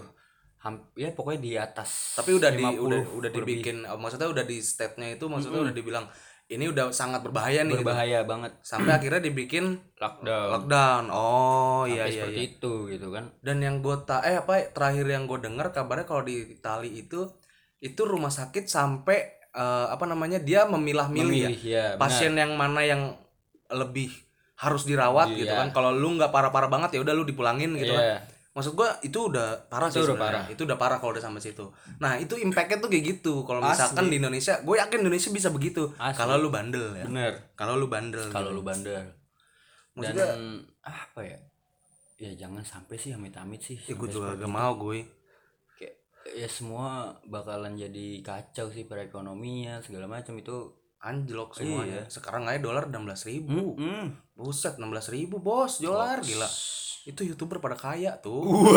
[0.94, 4.58] ya pokoknya di atas tapi udah di 50 udah udah dibikin eh, maksudnya udah di
[4.62, 6.06] state-nya itu maksudnya udah dibilang
[6.46, 7.82] ini udah sangat berbahaya nih gitu.
[7.82, 8.54] berbahaya banget.
[8.62, 10.48] Sampai akhirnya dibikin lockdown.
[10.54, 11.04] lockdown.
[11.10, 12.50] Oh iya iya seperti iya.
[12.54, 13.24] itu gitu kan.
[13.42, 17.26] Dan yang gue tak eh apa terakhir yang gue dengar kabarnya kalau di Itali itu
[17.82, 19.18] itu rumah sakit sampai
[19.58, 21.50] eh, apa namanya dia memilah-milih ya.
[21.50, 22.00] Ya, benar.
[22.06, 23.18] pasien yang mana yang
[23.74, 24.14] lebih
[24.56, 25.66] harus dirawat gitu Iya.
[25.66, 25.74] kan.
[25.74, 28.22] Kalau lu nggak parah-parah banget ya udah lu dipulangin gitu Iya.
[28.22, 30.40] kan maksud gua itu udah parah sih Itu udah sebenarnya.
[30.40, 30.44] parah.
[30.48, 31.68] itu udah parah kalau udah sampai situ.
[32.00, 33.44] Nah itu impactnya tuh kayak gitu.
[33.44, 33.68] Kalau Asli.
[33.70, 35.92] misalkan di Indonesia gue yakin Indonesia bisa begitu.
[35.92, 37.04] Kalau lu bandel ya.
[37.04, 37.52] Bener.
[37.52, 38.56] Kalau lu bandel kalau gitu.
[38.56, 39.04] lu bandel.
[39.92, 40.40] Maksudnya- dan
[40.80, 41.38] apa ya?
[42.16, 43.76] Ya jangan sampai sih amit-amit sih.
[43.76, 45.04] Ya, gue juga gak mau gue
[45.76, 45.94] kayak
[46.32, 46.88] ya semua
[47.22, 50.72] bakalan jadi kacau sih perekonomian segala macam itu.
[50.96, 52.02] Anjlok semuanya.
[52.02, 52.10] Iya.
[52.10, 53.76] sekarang aja dolar enam belas ribu.
[53.76, 55.78] Hmm, buset enam belas ribu bos.
[55.78, 56.48] Dolar gila
[57.06, 58.74] itu youtuber pada kaya tuh.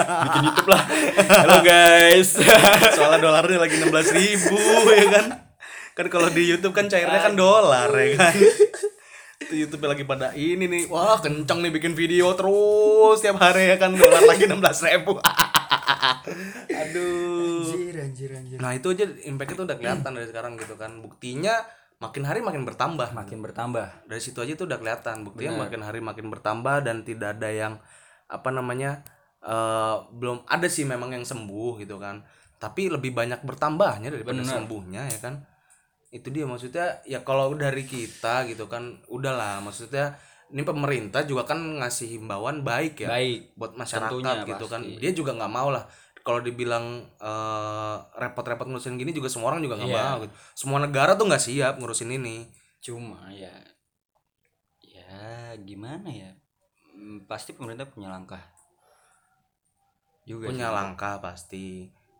[0.00, 0.82] Bikin YouTube lah.
[1.28, 2.40] Halo guys.
[2.96, 4.56] Soalnya dolarnya lagi 16.000 ribu
[4.88, 5.26] ya kan?
[5.92, 8.32] Kan kalau di YouTube kan cairnya kan dolar ya kan?
[9.36, 10.88] Itu YouTube lagi pada ini nih.
[10.88, 13.92] Wah kenceng nih bikin video terus tiap hari ya kan?
[13.92, 15.20] Dolar lagi 16.000 ribu.
[16.72, 17.68] Aduh.
[17.68, 18.56] Anjir anjir anjir.
[18.56, 21.04] Nah itu aja impactnya tuh udah kelihatan dari sekarang gitu kan.
[21.04, 21.60] Buktinya
[22.00, 23.12] makin hari makin bertambah.
[23.12, 24.08] Makin bertambah.
[24.08, 27.74] Dari situ aja tuh udah kelihatan buktinya makin hari makin bertambah dan tidak ada yang
[28.26, 29.04] apa namanya
[29.40, 32.24] eh belum ada sih memang yang sembuh gitu kan.
[32.60, 35.34] Tapi lebih banyak bertambahnya daripada sembuhnya ya kan.
[36.10, 40.18] Itu dia maksudnya ya kalau dari kita gitu kan udahlah maksudnya
[40.50, 44.82] ini pemerintah juga kan ngasih himbauan baik ya baik buat masyarakat Tentunya, gitu kan.
[44.82, 44.98] pasti.
[44.98, 45.86] dia juga nggak mau lah
[46.20, 50.04] kalau dibilang eh, repot-repot ngurusin gini juga semua orang juga nggak Iya.
[50.06, 50.34] mau gitu.
[50.54, 52.44] semua negara tuh nggak siap ngurusin ini
[52.80, 53.52] cuma ya
[54.80, 55.18] ya
[55.58, 56.32] gimana ya
[56.90, 58.42] Hmm, pasti pemerintah punya langkah
[60.22, 60.74] juga punya sih.
[60.74, 61.66] langkah pasti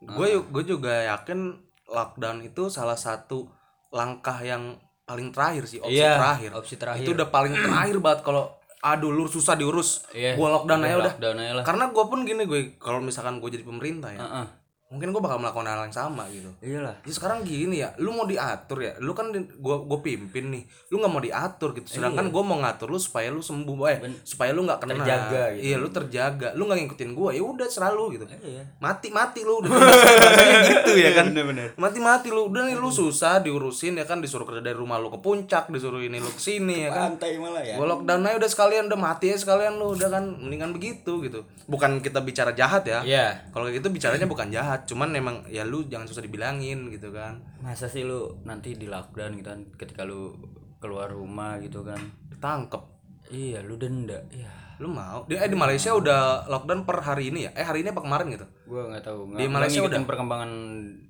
[0.01, 3.51] gue gue juga yakin lockdown itu salah satu
[3.91, 7.03] langkah yang paling terakhir sih opsi Iya, terakhir opsi terakhir.
[7.03, 8.45] itu udah paling terakhir banget kalau
[8.81, 10.09] aduh lu susah diurus.
[10.17, 11.15] Iya, gue lockdown aja udah.
[11.17, 11.65] lockdown aja lah.
[11.69, 14.47] Karena gue pun gini gue kalau misalkan gue jadi pemerintah ya Heeh.
[14.91, 18.27] Mungkin gue bakal melakukan hal yang sama gitu iyalah Ya sekarang gini ya, lu mau
[18.29, 21.89] diatur ya, lu kan gua gua pimpin nih, lu nggak mau diatur gitu.
[21.99, 25.01] Sedangkan gua mau ngatur lu supaya lu sembuh, eh, supaya lu nggak kena.
[25.01, 25.63] Terjaga gitu.
[25.65, 28.25] Iya, lu terjaga, lu nggak ngikutin gua, ya udah selalu gitu.
[28.45, 29.71] iya Mati mati lu, udah
[30.71, 31.33] gitu ya kan.
[31.33, 31.75] Bener-bener.
[31.75, 35.11] Mati mati lu, udah nih lu susah diurusin ya kan, disuruh kerja dari rumah lu
[35.11, 37.17] ke puncak, disuruh ini lu ke sini ya kan.
[37.17, 40.25] pantai malah ya Gua lockdown aja udah sekalian udah mati ya sekalian lu udah kan
[40.37, 41.43] mendingan begitu gitu.
[41.67, 43.01] Bukan kita bicara jahat ya.
[43.03, 43.27] Iya.
[43.51, 47.41] Kalau kayak gitu bicaranya bukan jahat, cuman emang ya lu jangan susah dibilangin gitu kan.
[47.61, 50.33] masa sih lu nanti di lockdown gitu kan ketika lu
[50.81, 52.01] keluar rumah gitu kan
[52.33, 52.83] Ditangkep.
[53.31, 55.29] iya lu denda iya Lu mau?
[55.29, 57.51] Di, eh di Malaysia udah lockdown per hari ini ya?
[57.53, 58.49] Eh hari ini apa kemarin gitu?
[58.65, 60.01] gua nggak tahu Di Malaysia udah?
[60.09, 60.51] perkembangan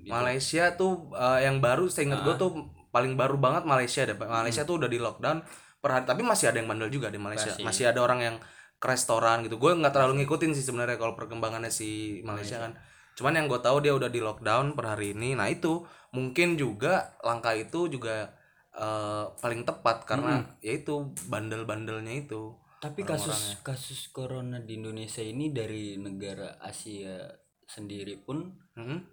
[0.03, 0.11] itu.
[0.11, 2.51] Malaysia tuh eh, yang baru seingat gue tuh
[2.91, 4.19] paling baru banget Malaysia deh.
[4.19, 5.39] Malaysia tuh udah di lockdown
[5.79, 7.55] per hari tapi masih ada yang bandel juga di Malaysia.
[7.63, 8.37] Masih, ada orang yang
[8.83, 9.57] ke restoran gitu.
[9.63, 12.75] Gue nggak terlalu ngikutin sih sebenarnya kalau perkembangannya si Malaysia kan.
[13.21, 15.37] Cuman yang gue tahu dia udah di lockdown per hari ini.
[15.37, 18.33] Nah itu mungkin juga langkah itu juga
[18.73, 22.57] eh, paling tepat karena yaitu bandel-bandelnya itu.
[22.81, 27.29] tapi kasus kasus corona di Indonesia ini dari negara Asia
[27.69, 29.05] sendiri pun Hmm?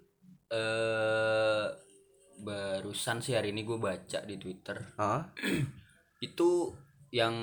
[0.48, 1.68] eh
[2.40, 5.20] barusan sih hari ini gue baca di Twitter Hah?
[6.24, 6.72] itu
[7.10, 7.36] yang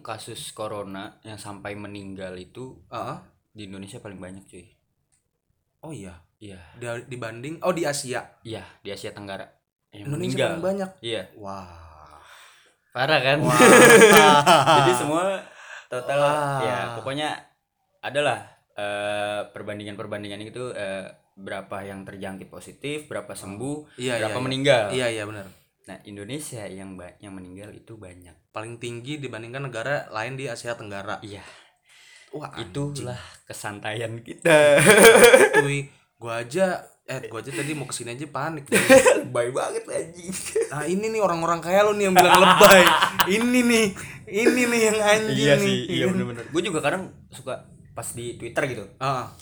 [0.00, 3.20] kasus corona yang sampai meninggal itu Ah?
[3.50, 4.64] di Indonesia paling banyak cuy
[5.80, 6.14] Oh iya.
[6.38, 6.58] iya
[7.04, 8.22] dibanding oh di Asia.
[8.42, 9.42] iya di Asia Tenggara
[9.90, 10.90] yang Indonesia meninggal paling banyak.
[11.00, 12.22] iya Wah.
[12.88, 13.38] parah kan
[14.78, 15.42] jadi semua
[15.86, 16.58] total Wah.
[16.60, 17.28] ya pokoknya
[18.00, 18.38] adalah
[18.72, 24.42] eh, perbandingan-perbandingan itu eh, berapa yang terjangkit positif berapa sembuh Iya, berapa iya, iya.
[24.42, 25.46] meninggal Iya iya benar.
[25.86, 31.18] nah Indonesia yang yang meninggal itu banyak Paling tinggi dibandingkan negara lain di Asia Tenggara.
[31.20, 31.42] iya
[32.28, 34.76] Wah, itulah kesantaian kita.
[35.56, 38.68] Cuy, gua aja eh gua aja tadi mau ke sini aja panik.
[39.24, 40.28] lebay banget anjing.
[40.68, 42.84] Nah, ini nih orang-orang kaya lu nih yang bilang lebay.
[43.32, 43.86] ini nih,
[44.28, 45.64] ini nih yang anjing iya nih.
[45.64, 46.44] sih iya bener-bener.
[46.52, 47.64] Gue juga kadang suka
[47.96, 48.84] pas di Twitter gitu.
[49.00, 49.32] Ah,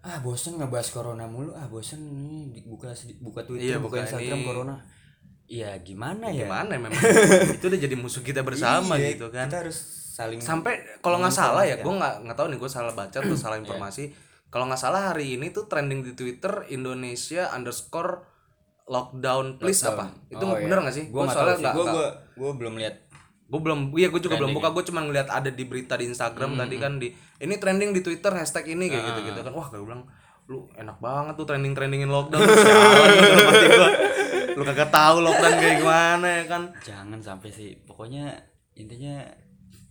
[0.00, 1.52] ah bosen ngebahas corona mulu.
[1.52, 4.48] Ah bosen ini di- buka buka Twitter Iya, buka, buka Instagram ini.
[4.48, 4.74] corona.
[5.44, 6.48] Iya gimana ya?
[6.48, 6.96] gimana memang?
[7.60, 9.52] Itu udah jadi musuh kita bersama Iya, gitu kan.
[9.52, 12.92] kita harus saling sampai kalau nggak salah ya gue nggak nggak tahu nih gue salah
[12.92, 13.64] baca atau salah Iya.
[13.64, 14.04] informasi.
[14.46, 18.20] Kalau nggak salah hari ini tuh trending di twitter Indonesia underscore
[18.84, 20.12] lockdown please apa?
[20.28, 20.84] Itu Oh, bener iya.
[20.84, 21.04] nggak sih?
[21.08, 21.64] Gua nggak soalnya tahu sih.
[21.64, 22.94] nggak gua gua belum lihat.
[23.48, 26.56] Gue belum iya gue juga belum buka gue cuma ngeliat ada di berita di Instagram
[26.56, 29.52] tadi kan di ini trending di Twitter hashtag ini kayak gitu gitu kan.
[29.52, 30.04] Wah gue bilang
[30.44, 33.08] lu enak banget tuh trending trendingin lockdown sialan
[33.70, 33.88] gua.
[34.52, 36.62] lu kagak tahu lockdown kayak gimana ya kan?
[36.82, 37.76] Jangan sampai sih.
[37.78, 38.36] Pokoknya
[38.74, 39.20] intinya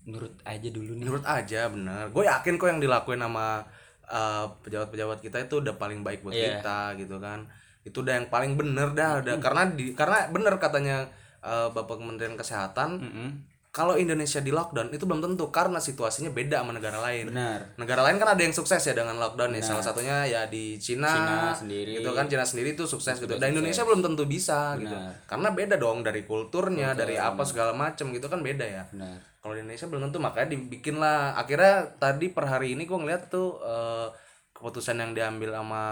[0.04, 3.62] nurut aja dulu nih menurut aja bener gue yakin kok yang dilakuin sama
[4.06, 6.58] uh, pejabat-pejabat kita itu udah paling baik buat Iya.
[6.58, 7.46] kita gitu kan
[7.82, 11.06] itu udah yang paling bener dah udah karena di karena bener katanya
[11.42, 13.30] uh, bapak kementerian kesehatan Mm-mm.
[13.72, 17.32] Kalau Indonesia di lockdown itu belum tentu karena situasinya beda sama negara lain.
[17.32, 17.80] Benar.
[17.80, 19.64] Negara lain kan ada yang sukses ya dengan lockdown ya.
[19.64, 22.04] Salah satunya ya di Cina, Cina sendiri.
[22.04, 22.28] gitu kan.
[22.28, 23.40] Cina sendiri itu sukses gitu.
[23.40, 24.92] Dan Indonesia belum tentu bisa gitu.
[24.92, 25.24] Benar.
[25.24, 28.84] karena beda dong dari kulturnya dari apa segala macem gitu kan beda ya.
[28.92, 29.24] Benar.
[29.40, 33.32] Kalau di Indonesia belum tentu makanya dibikin lah akhirnya tadi per hari ini gue ngeliat
[33.32, 34.08] tuh eh,
[34.62, 35.84] keputusan yang diambil sama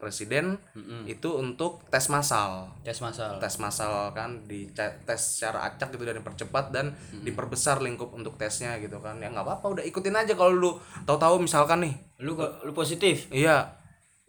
[0.00, 0.56] presiden
[1.04, 2.72] itu untuk tes massal.
[2.80, 8.16] Tes masal tes massal kan di tes secara acak gitu dan dipercepat dan diperbesar lingkup
[8.16, 9.20] untuk tesnya gitu kan.
[9.20, 10.70] Ya nggak apa-apa udah ikutin aja kalau lu
[11.04, 11.94] tahu-tahu misalkan nih.
[12.24, 13.28] Lu lu positif?
[13.28, 13.76] Iya.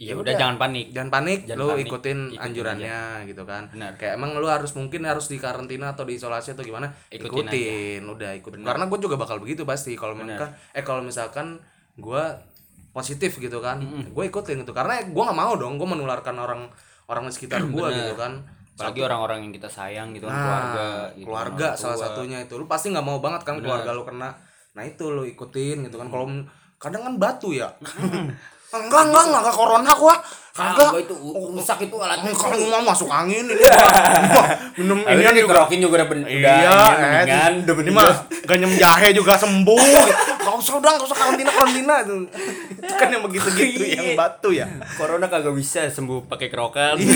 [0.02, 0.92] Ya udah jangan panik.
[0.92, 3.70] Jangan panik Jangan lu panik, ikutin ikutin anjurannya gitu kan.
[3.72, 3.96] Benar.
[3.96, 8.32] kayak emang lu harus mungkin harus di karantina atau diisolasi atau gimana Ikutin ikutin, udah
[8.36, 9.94] ikutin karena gue juga bakal begitu pasti.
[9.96, 11.62] Kalau misalkan eh kalau misalkan
[12.02, 12.24] gue
[12.92, 13.80] positif gitu kan.
[14.12, 14.72] Gue ikutin gitu.
[14.72, 16.68] Karena gue nggak mau dong gue menularkan orang
[17.08, 18.44] orang di sekitar gue gitu kan.
[18.72, 22.04] Apalagi orang-orang yang kita sayang gitu kan Nah, keluarga gitu keluarga orang salah tua.
[22.12, 22.54] satunya itu.
[22.56, 24.30] Lu pasti nggak mau banget kan keluarga lu kena.
[24.74, 26.08] Nah itu lu ikutin gitu kan.
[26.08, 26.26] Kalau
[26.82, 27.70] kadang kan batu ya
[28.74, 30.16] enggak enggak enggak enggak corona gua
[30.52, 31.16] Ah, kagak gua itu
[31.48, 32.28] rusak itu alatnya.
[32.30, 33.56] kalau mau masuk angin ini.
[34.78, 35.40] Minum ini kan juga.
[35.48, 37.52] dikerokin juga udah ben- udah iya eh, mendingan.
[37.64, 38.12] udah ini mah.
[38.44, 39.80] Ganyem jahe juga sembuh.
[40.44, 42.16] Gak usah udah gak usah karantina karantina itu.
[42.78, 43.96] Itu kan yang begitu gitu Iya.
[44.04, 44.68] yang batu ya.
[45.00, 47.00] Corona kagak bisa sembuh pakai kerokan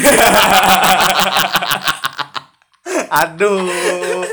[3.15, 4.25] Aduh,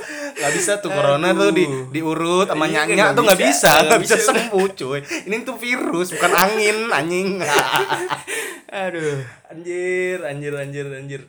[0.43, 4.17] nggak bisa tuh corona tuh di diurut sama Iya, nyanyi tuh nggak bisa, nggak bisa
[4.19, 4.27] bisa.
[4.29, 5.01] sembuh cuy.
[5.23, 7.29] Ini tuh virus bukan angin, anjing.
[8.83, 11.23] aduh anjir, anjir, anjir, anjir.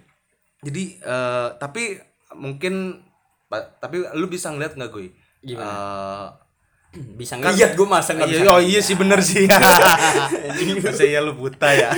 [0.60, 2.00] Jadi eh, tapi
[2.34, 3.04] mungkin
[3.52, 5.14] tapi lu bisa ngeliat nggak gue?
[5.44, 5.70] Gimana?
[5.70, 6.28] Eh,
[7.14, 9.46] bisa ngeliat gue masa nggak iya, bisa oh iya sih bener sih.
[10.86, 11.94] Masa iya lu buta ya.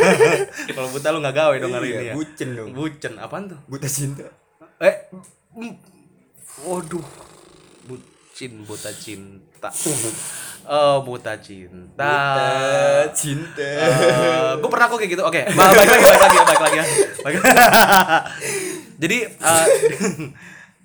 [0.67, 2.13] Kalau buta lu nggak gawe dong hari Iya, ini ya.
[2.13, 2.69] bucin dong.
[2.73, 3.60] Bucin apaan tuh?
[3.67, 4.28] buta cinta
[4.75, 5.08] Eh,
[6.61, 7.03] waduh,
[7.83, 9.69] bucin buta cinta.
[10.63, 12.15] Oh, buta cinta.
[13.11, 13.69] cinta
[14.55, 15.23] gue pernah kok kayak gitu.
[15.23, 16.77] Oke, ba- balik lagi, balik lagi, balik lagi.
[16.77, 16.85] ya.
[17.21, 17.43] Balik-
[19.01, 19.67] Jadi eh,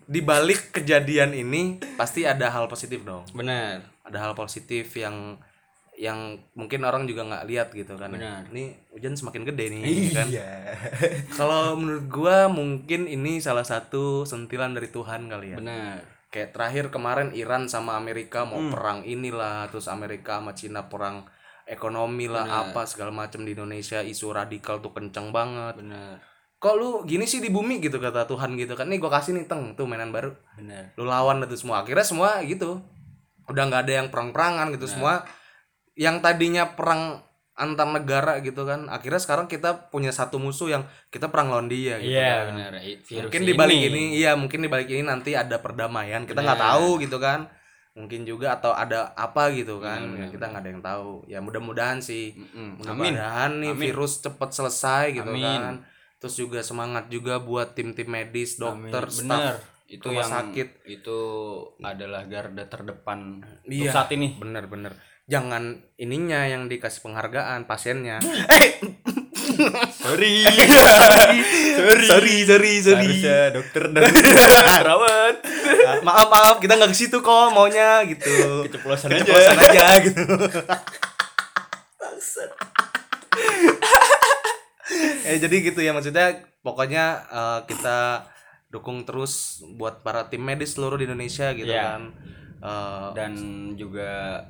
[0.04, 1.62] di balik kejadian ini
[1.94, 3.22] pasti ada hal positif dong.
[3.30, 5.38] benar Ada hal positif yang
[6.00, 8.08] yang mungkin orang juga nggak lihat gitu kan.
[8.08, 8.48] Benar.
[8.48, 9.80] Ini hujan semakin gede nih
[10.16, 10.26] kan.
[10.32, 10.72] iya
[11.36, 15.58] Kalau menurut gua mungkin ini salah satu sentilan dari Tuhan kali ya.
[15.60, 16.00] benar
[16.32, 18.72] Kayak terakhir kemarin Iran sama Amerika mau Hmm.
[18.72, 21.28] perang inilah, terus Amerika sama Cina perang
[21.66, 25.84] ekonomi lah apa segala macam di Indonesia isu radikal tuh kenceng banget.
[25.84, 26.16] benar
[26.56, 28.88] Kok lu gini sih di bumi gitu kata Tuhan gitu kan.
[28.88, 30.32] Nih gua kasih nih teng tuh mainan baru.
[30.56, 31.84] benar Lu lawan itu semua.
[31.84, 32.80] Akhirnya semua gitu.
[33.48, 35.24] Udah nggak ada yang perang-perangan gitu semua.
[35.94, 37.22] Yang tadinya perang
[37.52, 38.88] antar negara gitu kan.
[38.88, 42.56] Akhirnya sekarang kita punya satu musuh yang kita perang lawan dia gitu iya kan.
[42.56, 42.70] benar.
[42.80, 44.02] I- virus mungkin di balik ini.
[44.16, 47.50] iya mungkin di balik ini nanti ada perdamaian kita nggak tahu gitu kan.
[47.90, 51.10] Mungkin juga atau ada apa gitu kan Ya, kita nggak ada yang tahu.
[51.26, 52.32] Ya mudah-mudahan sih.
[52.32, 52.80] Mm-mm.
[52.80, 55.44] mudah-mudahan nih virus cepet selesai gitu Amin.
[55.44, 55.74] kan.
[56.16, 59.58] Terus juga semangat juga buat tim-tim medis dokter benar.
[59.58, 60.68] staff itu rumah yang sakit.
[60.86, 61.18] itu
[61.82, 63.90] adalah garda terdepan untuk Iya.
[63.90, 64.38] saat ini.
[64.38, 64.94] bener-bener
[65.30, 68.18] jangan ininya yang dikasih penghargaan pasiennya.
[70.04, 70.42] Sorry.
[70.46, 71.38] Sorry.
[72.06, 72.34] Sorry.
[72.42, 74.02] Sorry harusnya dokter dan
[74.82, 75.34] perawat.
[75.86, 78.66] Ah, maaf maaf kita nggak ke situ kok maunya gitu.
[78.66, 79.86] Keceplosan aja keceplosan aja.
[80.02, 80.22] gitu.
[85.26, 88.26] Eh jadi gitu ya maksudnya pokoknya eh, kita
[88.70, 91.82] dukung terus buat para tim medis seluruh di Indonesia gitu Iya.
[91.96, 92.02] kan.
[92.60, 93.32] Eh, dan
[93.76, 94.44] juga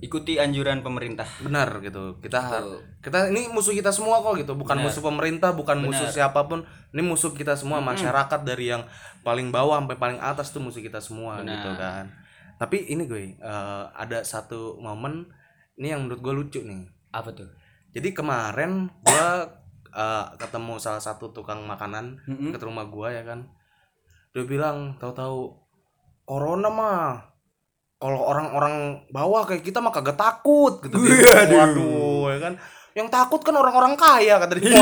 [0.00, 1.28] ikuti anjuran pemerintah.
[1.38, 2.16] Benar gitu.
[2.18, 2.64] Kita har-
[3.00, 4.52] kita ini musuh kita semua kok gitu.
[4.52, 6.64] Bukan musuh pemerintah bukan musuh siapa pun.
[6.90, 8.82] Ini musuh kita semua masyarakat dari yang
[9.20, 12.04] paling bawah sampai paling atas tuh musuh kita semua gitu kan.
[12.56, 15.28] Tapi ini gue eh, ada satu momen
[15.76, 16.84] ini yang menurut gue lucu nih.
[17.10, 17.48] Apa tuh?
[17.90, 19.48] Jadi kemarin gua
[19.90, 23.48] eh, ketemu salah satu tukang makanan ke rumah gua ya kan.
[24.30, 25.58] Dia bilang tahu-tahu
[26.22, 27.29] corona mah
[28.00, 30.96] kalau orang-orang bawah kayak kita mah kagak takut gitu.
[30.96, 31.44] Dia.
[31.52, 32.52] waduh ya kan.
[32.96, 34.80] Yang takut kan orang-orang kaya kata dia.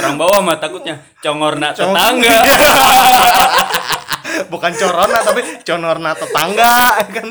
[0.00, 2.40] Orang bawah mah takutnya congorna tetangga.
[4.52, 7.28] Bukan corona tapi conorna tetangga ya kan.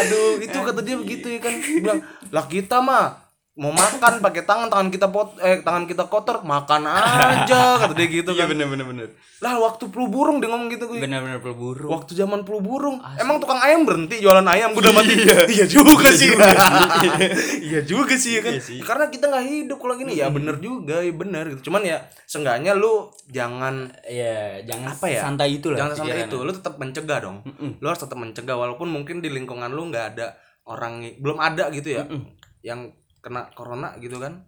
[0.00, 1.52] Aduh itu kata dia begitu ya kan.
[1.60, 2.00] Bilang
[2.32, 3.21] lah kita mah
[3.52, 8.08] mau makan pakai tangan tangan kita pot eh tangan kita kotor makan aja kata dia
[8.08, 8.56] gitu iya kan.
[8.56, 9.08] bener bener bener.
[9.38, 12.96] Lah waktu flu burung dia ngomong gitu gue bener bener pelburu waktu zaman flu burung.
[13.14, 15.12] Emang tukang ayam berhenti jualan ayam gue udah mati?
[15.52, 16.32] Iya juga sih
[17.60, 18.54] iya juga sih ya kan?
[18.56, 20.16] Karena kita nggak hidup kalau gini.
[20.16, 21.68] Ya bener juga ya bener gitu.
[21.68, 25.20] Cuman ya seenggaknya lu jangan Iya, jangan Apa ya?
[25.22, 25.78] santai itu lah.
[25.84, 26.24] jangan pikirannya.
[26.24, 27.36] itu lu tetap mencegah dong.
[27.76, 30.32] Lu harus tetap mencegah walaupun mungkin di lingkungan lu nggak ada
[30.64, 32.08] orang belum ada gitu ya.
[32.62, 34.42] Yang kena corona gitu kan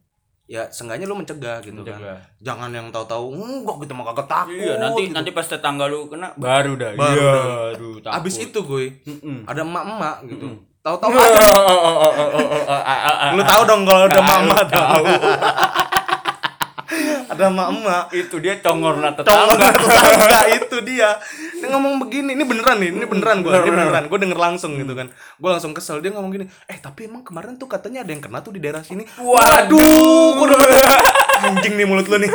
[0.44, 1.96] ya seenggaknya lu mencegah gitu Mencegah.
[1.96, 5.14] kan jangan yang tahu-tahu enggak kita mah kagak takut Iya, nanti gitu.
[5.14, 6.92] nanti pas tetangga lu kena baru dah.
[6.92, 7.32] Baru iya,
[7.72, 8.18] aduh, takut.
[8.20, 9.46] abis itu gue Mm-mm.
[9.46, 10.46] ada emak-emak gitu
[10.80, 11.40] tahu-tahu aja
[13.32, 15.04] lu tahu dong kalau udah mama tahu
[17.34, 21.18] ada mama itu dia congor na Congor tetangga tetangga itu dia.
[21.58, 24.06] Dia ngomong begini ini beneran nih ini beneran gue ini beneran.
[24.06, 25.10] Gue denger langsung gitu kan.
[25.12, 28.38] Gue langsung kesel dia ngomong gini eh tapi emang kemarin tuh katanya ada yang kena
[28.40, 29.02] tuh di daerah sini.
[29.18, 30.38] Waduh.
[30.38, 30.58] Gue udah
[31.50, 32.30] anjing nih mulut lu nih.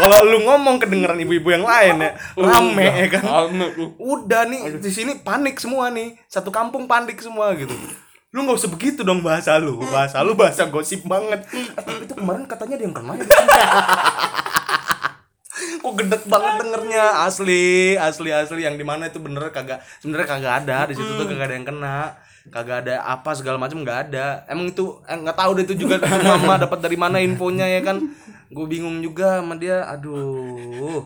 [0.00, 3.22] Kalau lu ngomong kedengeran ibu-ibu yang lain ya rame ya kan.
[4.00, 6.16] Udah nih di sini panik semua nih.
[6.26, 7.76] Satu kampung panik semua gitu
[8.30, 9.82] lu nggak usah begitu dong bahasa lu.
[9.82, 11.42] Bahasa lu bahasa gosip banget.
[11.74, 13.26] Ah, tapi itu kemarin katanya ada yang kena ya.
[15.50, 17.04] Di kok gedek banget dengernya.
[17.26, 18.62] Asli asli asli.
[18.62, 20.78] Yang di mana itu bener kagak sebenarnya kagak ada.
[20.86, 21.98] Di situ tuh kagak ada yang kena.
[22.54, 24.46] Kagak ada apa segala macam nggak ada.
[24.46, 27.98] Emang itu eh, nggak tahu deh itu juga mama dapat dari mana infonya ya kan.
[28.46, 29.90] Gue bingung juga sama dia.
[29.90, 31.02] Aduh.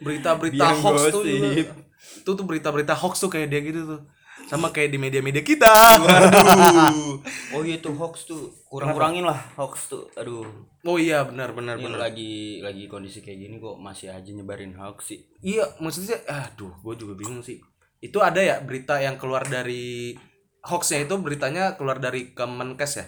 [0.00, 1.84] Berita-berita hoax tuh juga.
[2.16, 4.00] itu tuh berita-berita hoax tuh kayak dia gitu tuh
[4.46, 7.18] sama kayak di media-media kita Aduh.
[7.54, 10.06] Oh iya tuh hoax tuh kurang-kurangin lah hoax tuh.
[10.14, 10.46] Aduh.
[10.86, 14.78] oh iya benar benar Ini benar lagi lagi kondisi kayak gini kok masih aja nyebarin
[14.78, 15.20] hoax sih.
[15.42, 17.58] Iya, maksudnya aduh, gue juga bingung sih.
[17.98, 20.14] Itu ada ya berita yang keluar dari
[20.62, 23.06] hoaxnya itu beritanya keluar dari Kemenkes ya?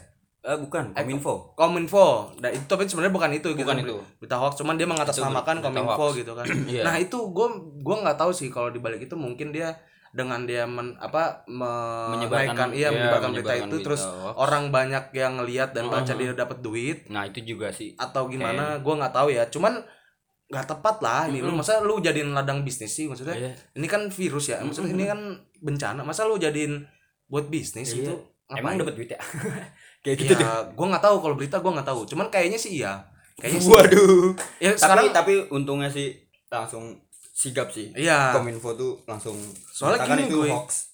[0.49, 1.53] Eh bukan, Kominfo.
[1.59, 2.35] Kominfo.
[2.39, 3.67] Nah, itu tapi sebenarnya bukan itu gitu.
[3.67, 3.97] Bukan itu.
[4.23, 6.19] Berita hoax, cuman dia mengatasnamakan Kominfo hoax.
[6.19, 6.47] gitu kan.
[6.67, 6.83] Iya.
[6.87, 7.47] Nah, itu gue
[7.83, 9.77] gua nggak tahu sih kalau dibalik itu mungkin dia
[10.11, 14.35] dengan dia men, apa Menyebarkan- menyebarkan iya iya, menyebarkan berita menyebarkan itu berita terus hoax.
[14.39, 16.99] orang banyak yang ngelihat dan baca dia dapat duit.
[17.07, 17.93] Nah, itu juga sih.
[17.95, 19.45] atau gimana gua nggak tahu ya.
[19.47, 19.85] Cuman
[20.47, 21.39] nggak tepat lah ini.
[21.39, 23.37] Lu masa lu jadiin ladang bisnis sih maksudnya?
[23.37, 23.53] Iya.
[23.75, 25.21] ini kan virus ya maksudnya ini kan
[25.59, 26.01] bencana.
[26.01, 26.89] Masa lu jadiin
[27.27, 28.01] buat bisnis Iya.
[28.03, 28.13] itu
[28.49, 29.21] Emang ngapain dapat duit ya?
[30.03, 31.17] Kayak gitu ya gua nggak tahu.
[31.21, 32.01] Kalau berita gua nggak tahu.
[32.07, 33.05] Cuman kayaknya sih iya.
[33.37, 34.25] Kayaknya sih Waduh.
[34.59, 36.17] ya Tapi sekarang tapi untungnya sih
[36.49, 36.97] langsung
[37.39, 37.95] sigap sih.
[37.95, 39.39] iya Kominfo tuh langsung
[39.71, 40.51] Soalnya gini, itu gue.
[40.51, 40.91] hoax.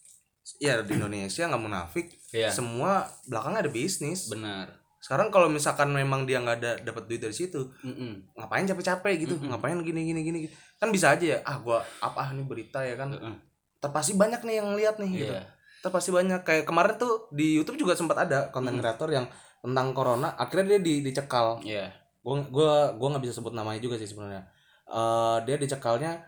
[0.58, 2.50] ya di Indonesia nggak munafik Iya.
[2.50, 4.68] semua belakangnya ada bisnis Benar.
[4.98, 8.34] sekarang kalau misalkan memang dia nggak ada dapat duit dari situ Mm-mm.
[8.34, 10.38] ngapain capek-capek gitu ngapain gini gini gini
[10.76, 13.34] kan bisa aja ya ah gua apa nih berita ya kan Heeh.
[13.78, 15.42] terpasti banyak nih yang lihat nih gitu Iya.
[15.80, 19.24] terpasti banyak kayak kemarin tuh di YouTube juga sempat ada konten kreator yang
[19.58, 21.88] tentang corona akhirnya dia di, dicekal Iya.
[22.20, 24.44] gua gua gua nggak bisa sebut namanya juga sih sebenarnya
[24.84, 26.20] Eh dia dicekalnya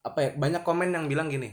[0.00, 1.52] apa ya banyak komen yang bilang gini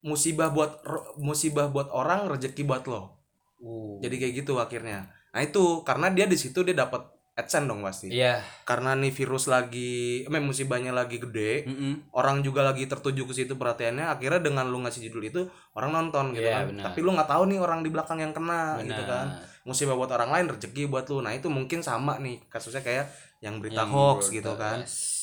[0.00, 0.80] musibah buat
[1.16, 3.14] musibah buat orang rezeki buat lo
[3.56, 3.96] Uh.
[3.98, 8.12] jadi kayak gitu akhirnya nah itu karena dia di situ dia dapat adsense dong pasti
[8.12, 8.44] Iya.
[8.64, 12.12] karena nih virus lagi eh musibahnya lagi gede Mm-mm.
[12.12, 15.40] orang juga lagi tertuju ke situ perhatiannya akhirnya dengan lu ngasih judul itu
[15.72, 16.84] orang nonton gitu Iya, kan benar.
[16.84, 19.08] tapi lu nggak tahu nih orang di belakang yang kena gitu Benar.
[19.08, 19.26] kan
[19.64, 23.08] musibah buat orang lain rezeki buat lu nah itu mungkin sama nih kasusnya kayak
[23.40, 25.15] yang berita Yang hoax gitu kan yes.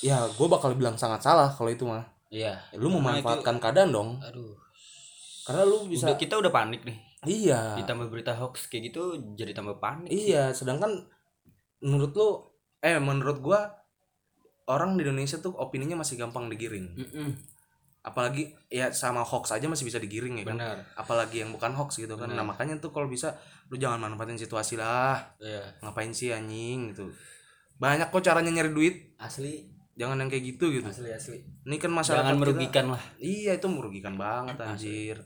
[0.00, 2.58] Ya gue bakal bilang sangat salah kalau itu mah Iya.
[2.58, 4.54] Ya, lu memanfaatkan keadaan dong itu- aduh.
[5.42, 6.98] karena lu bisa Udah, kita udah panik nih.
[7.24, 9.02] iya Ditambah berita hoax kayak gitu
[9.34, 10.10] jadi tambah panik.
[10.10, 11.06] iya sedangkan
[11.78, 12.28] menurut lu
[12.80, 13.70] eh menurut gua
[14.66, 17.30] orang di Indonesia tuh opininya masih gampang digiring Mm-mm.
[18.02, 20.76] apalagi ya sama hoax aja masih bisa digiring ya kan Benar.
[20.94, 22.42] apalagi yang bukan hoax gitu kan Benar.
[22.42, 25.78] nah makanya tuh kalau bisa lu jangan manfaatin situasi lah Iya.
[25.80, 27.06] ngapain sih anjing gitu
[27.76, 31.38] banyak kok caranya nyari duit Asli, jangan yang kayak gitu gitu asli, asli.
[31.62, 33.02] ini kan masyarakat Jangan kita- merugikan lah.
[33.16, 35.16] iya itu merugikan banget anjir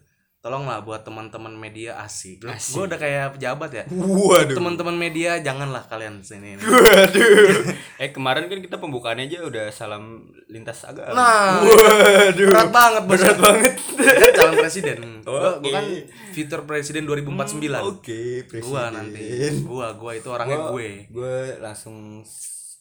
[0.41, 2.73] tolonglah buat teman-teman media asik, Asik.
[2.73, 4.57] gue udah kayak pejabat ya Waduh.
[4.57, 6.57] teman-teman media janganlah kalian sini.
[6.65, 7.61] Waduh.
[8.01, 11.13] eh kemarin kan kita pembukaannya aja udah salam lintas agama.
[11.13, 12.47] nah Waduh.
[12.47, 13.73] berat banget Berat banget.
[14.01, 15.61] Kan calon presiden gua, Oke.
[15.61, 15.87] gua kan
[16.33, 18.65] fitur presiden 2049 Oke, presiden.
[18.65, 19.25] gua nanti
[19.61, 22.25] gua gua itu orangnya gue Gue langsung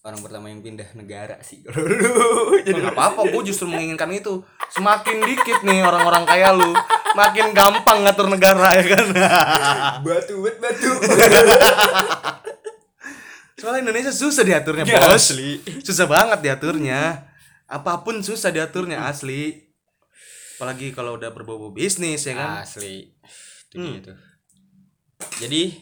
[0.10, 1.62] orang pertama yang pindah negara sih.
[2.66, 6.74] Jadi nggak apa-apa gue justru menginginkan itu semakin dikit nih orang-orang kaya lu
[7.12, 9.06] makin gampang ngatur negara ya kan
[10.06, 10.90] batu bet batu.
[13.56, 15.60] soalnya Indonesia susah diaturnya Ya, bos asli.
[15.82, 17.28] susah banget diaturnya
[17.66, 19.68] apa pun susah diaturnya asli
[20.56, 23.08] apalagi kalau udah berbau bisnis ya kan Asli.
[23.70, 23.96] Itu Hmm.
[23.96, 24.12] gitu.
[25.40, 25.78] Jadi,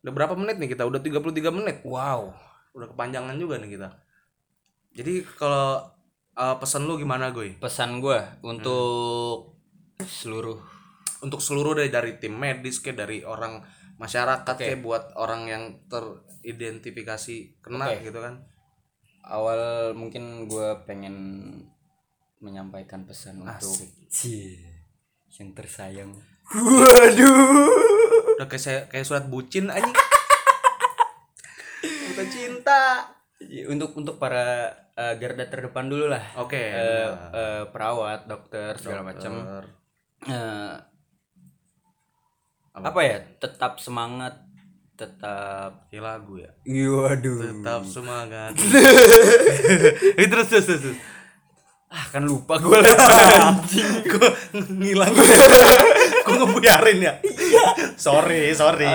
[0.00, 2.32] udah berapa menit nih kita udah 33 menit wow.
[2.76, 3.88] Udah kepanjangan juga nih kita
[4.96, 5.80] jadi kalau
[6.36, 9.56] uh, pesan lu gimana gue Pesan gue untuk
[10.04, 10.60] seluruh
[11.24, 13.64] untuk seluruh dari dari tim medis kayak dari orang
[13.96, 18.12] masyarakat kayak buat orang yang teridentifikasi kena Oke.
[18.12, 18.44] gitu kan
[19.26, 21.16] awal mungkin gue pengen
[22.38, 23.90] menyampaikan pesan untuk Asik.
[24.12, 24.60] Cie,
[25.40, 26.12] yang tersayang.
[26.52, 28.36] Waduh.
[28.36, 29.88] udah kayak kayak surat bucin aja
[32.28, 32.80] cinta
[33.66, 36.24] Untuk untuk para eh, garda terdepan dulu lah.
[36.36, 39.32] oke Eh, eh, perawat, dokter segala macam.
[39.34, 39.64] Dokter.
[40.26, 40.74] Eh,
[42.76, 44.36] apa ya tetap semangat
[44.94, 46.48] tetap Kayak lagu ya.
[46.62, 48.52] iya waduh Tetap semangat.
[50.14, 50.82] Eh, terus terus terus.
[50.82, 50.98] terus.
[51.86, 54.28] ah kan lupa gue lagi Gue
[54.72, 55.12] ngilang.
[55.12, 57.14] Gue ngebuyarin ya.
[57.96, 58.88] sorry, sorry.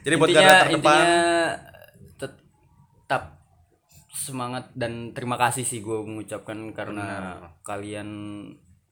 [0.00, 1.16] Jadi buat intinya garda terdepan intinya
[4.30, 8.08] semangat dan terima kasih sih gue mengucapkan karena kalian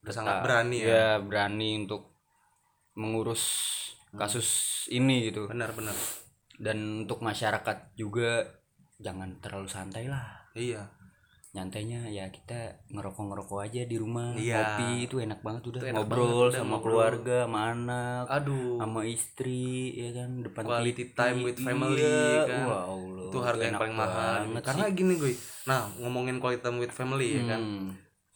[0.02, 0.88] Udah sangat berani ya.
[0.90, 2.16] ya berani untuk
[2.98, 3.42] mengurus
[4.16, 4.48] kasus
[4.90, 5.94] ini gitu benar-benar.
[6.58, 8.42] dan untuk masyarakat juga
[8.98, 10.82] jangan terlalu santai lah Iya.
[11.50, 12.54] Nyantainya ya kita
[12.88, 14.54] ngerokok ngerokok aja di rumah Iya.
[14.54, 16.82] ngopi itu enak banget udah enak ngobrol banget, sama ngobrol.
[16.86, 18.78] keluarga sama anak Aduh.
[18.78, 21.10] sama istri ya kan depan Quality TV.
[21.12, 22.64] time with family, Iya, kan.
[22.64, 24.94] wah Allah, itu harga yang paling mahal karena sih.
[24.94, 25.32] gini gue
[25.62, 27.86] nah ngomongin quality time with family ya kan Hmm,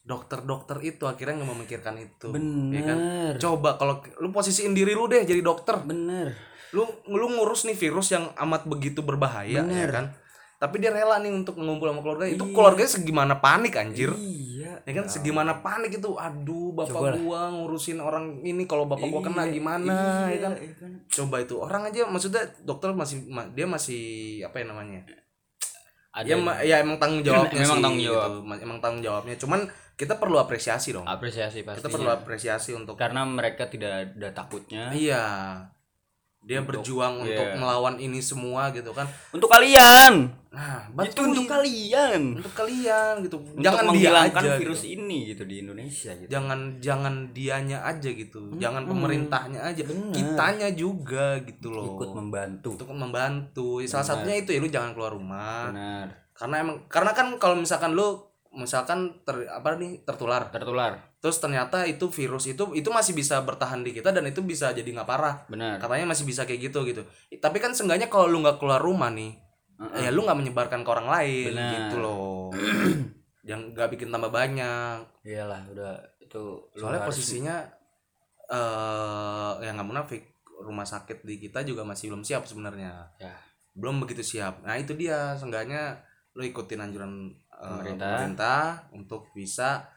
[0.02, 2.98] dokter-dokter itu akhirnya nggak memikirkan itu bener ya kan
[3.38, 6.34] coba kalau lu posisiin diri lu deh jadi dokter bener
[6.70, 10.12] lu lu ngurus nih virus yang amat begitu berbahaya ya kan
[10.64, 12.24] tapi dia rela nih untuk ngumpul sama keluarga.
[12.24, 14.08] Itu keluarganya segimana panik anjir.
[14.16, 14.80] Iya.
[14.80, 19.44] Ya kan segimana panik itu aduh bapak gua ngurusin orang ini kalau bapak gua kena
[19.46, 20.52] gimana ya kan.
[20.56, 20.92] iya kan.
[21.04, 24.02] coba itu orang aja maksudnya dokter masih ma- dia masih
[24.40, 25.04] apa ya namanya?
[26.14, 28.30] Ada ya, ma- ya emang tanggung jawabnya Memang sih, tanggung jawab.
[28.30, 28.40] gitu.
[28.46, 29.34] Ma- emang tanggung jawabnya.
[29.36, 29.60] Cuman
[29.94, 31.04] kita perlu apresiasi dong.
[31.04, 34.94] Apresiasi pasti kita perlu apresiasi untuk karena mereka tidak ada takutnya.
[34.94, 35.22] Iya
[36.45, 37.57] dia berjuang untuk iya.
[37.57, 39.09] melawan ini semua gitu kan.
[39.32, 40.28] Untuk kalian.
[40.53, 42.36] Nah itu untuk kalian.
[42.36, 43.40] Untuk kalian gitu.
[43.40, 45.01] Untuk jangan dia menghilangkan aja virus gitu.
[45.01, 46.28] ini gitu di Indonesia gitu.
[46.28, 48.53] Jangan jangan dianya aja gitu.
[48.61, 49.82] Jangan pemerintahnya aja.
[50.12, 51.97] Kitanya juga gitu loh.
[51.97, 52.76] Ikut membantu.
[52.76, 53.68] Untuk membantu.
[53.88, 55.72] Salah satunya itu ya lu jangan keluar rumah.
[55.72, 56.07] Benar.
[56.36, 58.20] Karena emang karena kan kalau misalkan lu
[58.53, 60.53] misalkan ter, apa nih tertular.
[60.53, 64.77] Tertular terus ternyata itu virus itu itu masih bisa bertahan di kita dan itu bisa
[64.77, 65.49] jadi nggak parah.
[65.49, 65.81] Benar.
[65.81, 67.01] Katanya masih bisa kayak gitu gitu.
[67.41, 69.33] Tapi kan seenggaknya kalau lu nggak keluar rumah nih
[70.05, 71.72] ya lu nggak menyebarkan ke orang lain Benar.
[71.72, 72.53] gitu loh.
[73.49, 75.01] Yang nggak bikin tambah banyak.
[75.25, 76.43] Iyalah udah itu
[76.77, 77.57] soalnya posisinya
[78.53, 83.09] eh yang nggak munafik rumah sakit di kita juga masih belum siap sebenarnya.
[83.16, 83.33] Ya.
[83.72, 84.61] Belum begitu siap.
[84.61, 85.33] Nah itu dia.
[85.41, 86.05] Seenggaknya
[86.37, 88.09] lu ikutin anjuran eh, Pemerintah.
[88.12, 89.89] pemerintah untuk bisa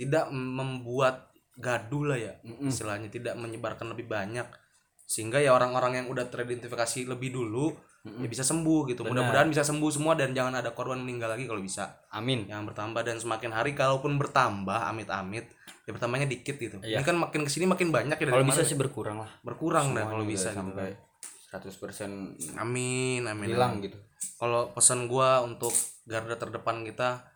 [0.00, 1.28] tidak membuat
[1.60, 2.72] gaduh lah ya Mm-mm.
[2.72, 4.48] istilahnya tidak menyebarkan lebih banyak.
[5.04, 7.68] Sehingga ya orang-orang yang udah teridentifikasi lebih dulu
[8.00, 9.04] ya bisa sembuh gitu.
[9.04, 12.00] Mudah-mudahan bisa sembuh semua dan jangan ada korban meninggal lagi kalau bisa.
[12.08, 12.48] Amin.
[12.48, 15.52] Yang bertambah dan semakin hari kalaupun bertambah amit-amit
[15.84, 16.76] ya bertambahnya dikit gitu.
[16.80, 18.32] Ini kan makin ke sini makin banyak ya Iya.
[18.32, 19.28] kalau bisa sih berkurang lah.
[19.44, 20.64] Berkurang dah kalau bisa gitu.
[20.64, 20.96] sampai
[21.50, 23.90] kan 100% amin amin hilang amin.
[23.90, 23.98] gitu.
[24.38, 25.74] Kalau pesan gua untuk
[26.06, 27.26] garda terdepan kita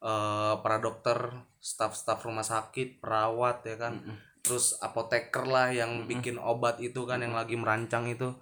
[0.00, 1.16] eh para dokter
[1.60, 4.00] staf-staf rumah sakit perawat ya kan.
[4.40, 8.32] Terus apoteker lah yang bikin obat itu kan yang lagi merancang itu.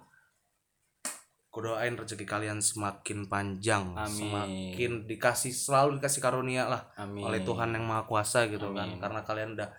[1.49, 4.13] Ku doain rezeki kalian semakin panjang Amin.
[4.13, 7.25] semakin dikasih selalu dikasih karunia lah amin.
[7.25, 8.95] oleh Tuhan yang maha kuasa gitu kan.
[9.01, 9.69] Karena kalian udah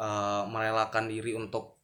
[0.00, 1.80] eh, merelakan diri untuk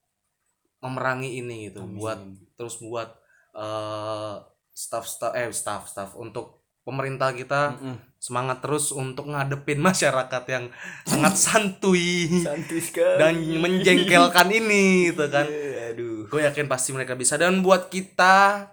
[0.80, 2.20] memerangi ini gitu buat
[2.57, 3.09] terus buat
[3.57, 4.36] eh
[4.76, 7.99] staff-staff eh staff-staff untuk pemerintah kita Mm-mm.
[8.16, 10.70] semangat terus untuk ngadepin masyarakat yang
[11.03, 12.30] sangat santuy
[12.78, 13.18] sekali.
[13.18, 15.51] dan menjengkelkan ini gitu kan.
[15.91, 16.30] aduh.
[16.30, 17.34] Gue yakin pasti mereka bisa.
[17.34, 18.70] Dan buat kita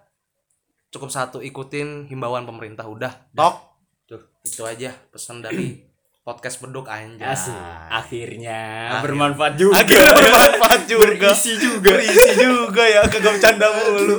[0.89, 2.85] cukup satu ikutin himbauan pemerintah.
[2.85, 3.73] Udah tok.
[4.05, 5.81] Tuh itu aja pesan dari
[6.21, 7.25] podcast beduk anjay.
[7.25, 7.57] Asik.
[7.89, 8.59] akhirnya
[9.01, 9.73] bermanfaat juga.
[9.75, 11.03] akhirnya bermanfaat juga.
[11.09, 11.89] Berisi juga.
[11.91, 14.17] berisi juga ya kagak bercanda mulu.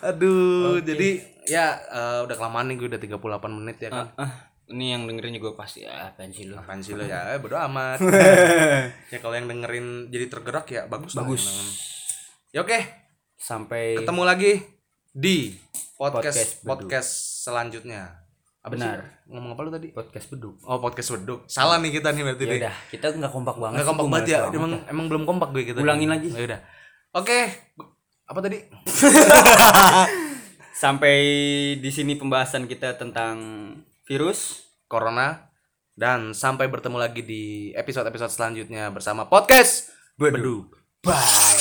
[0.00, 4.08] Aduh jadi ya eh, udah kelamaan nih gue udah 38 menit ya kan?
[4.16, 6.56] Ah ini yang dengerin juga pasti ah apaan sih lu?
[6.56, 8.00] Apaan sih ya eh, bodo amat.
[9.12, 11.44] Ya kalau yang dengerin jadi tergerak ya bagus lah Bagus.
[11.44, 11.68] emang.
[12.50, 12.78] ya oke.
[13.36, 14.52] Sampai ketemu lagi
[15.12, 15.52] di
[16.00, 17.10] podcast Podcast podcast,
[17.44, 18.24] selanjutnya.
[18.64, 18.96] Apa Benar.
[19.04, 19.28] sih?
[19.28, 19.88] ngomong apa lu tadi?
[19.92, 20.56] Podcast beduk.
[20.64, 21.44] Oh podcast beduk.
[21.44, 24.40] Salah nih kita nih berarti ya udah kita nggak kompak banget nggak kompak banget ya.
[24.48, 26.32] males emang emang belum kompak gue kita Ulangin lagi.
[26.32, 26.60] ya udah.
[27.12, 27.38] Oke.
[28.24, 28.56] Apa tadi
[30.74, 31.18] sampai
[31.78, 33.38] di sini pembahasan kita tentang
[34.10, 35.54] virus corona
[35.94, 40.74] dan sampai bertemu lagi di episode-episode selanjutnya bersama podcast beduk
[41.06, 41.53] bye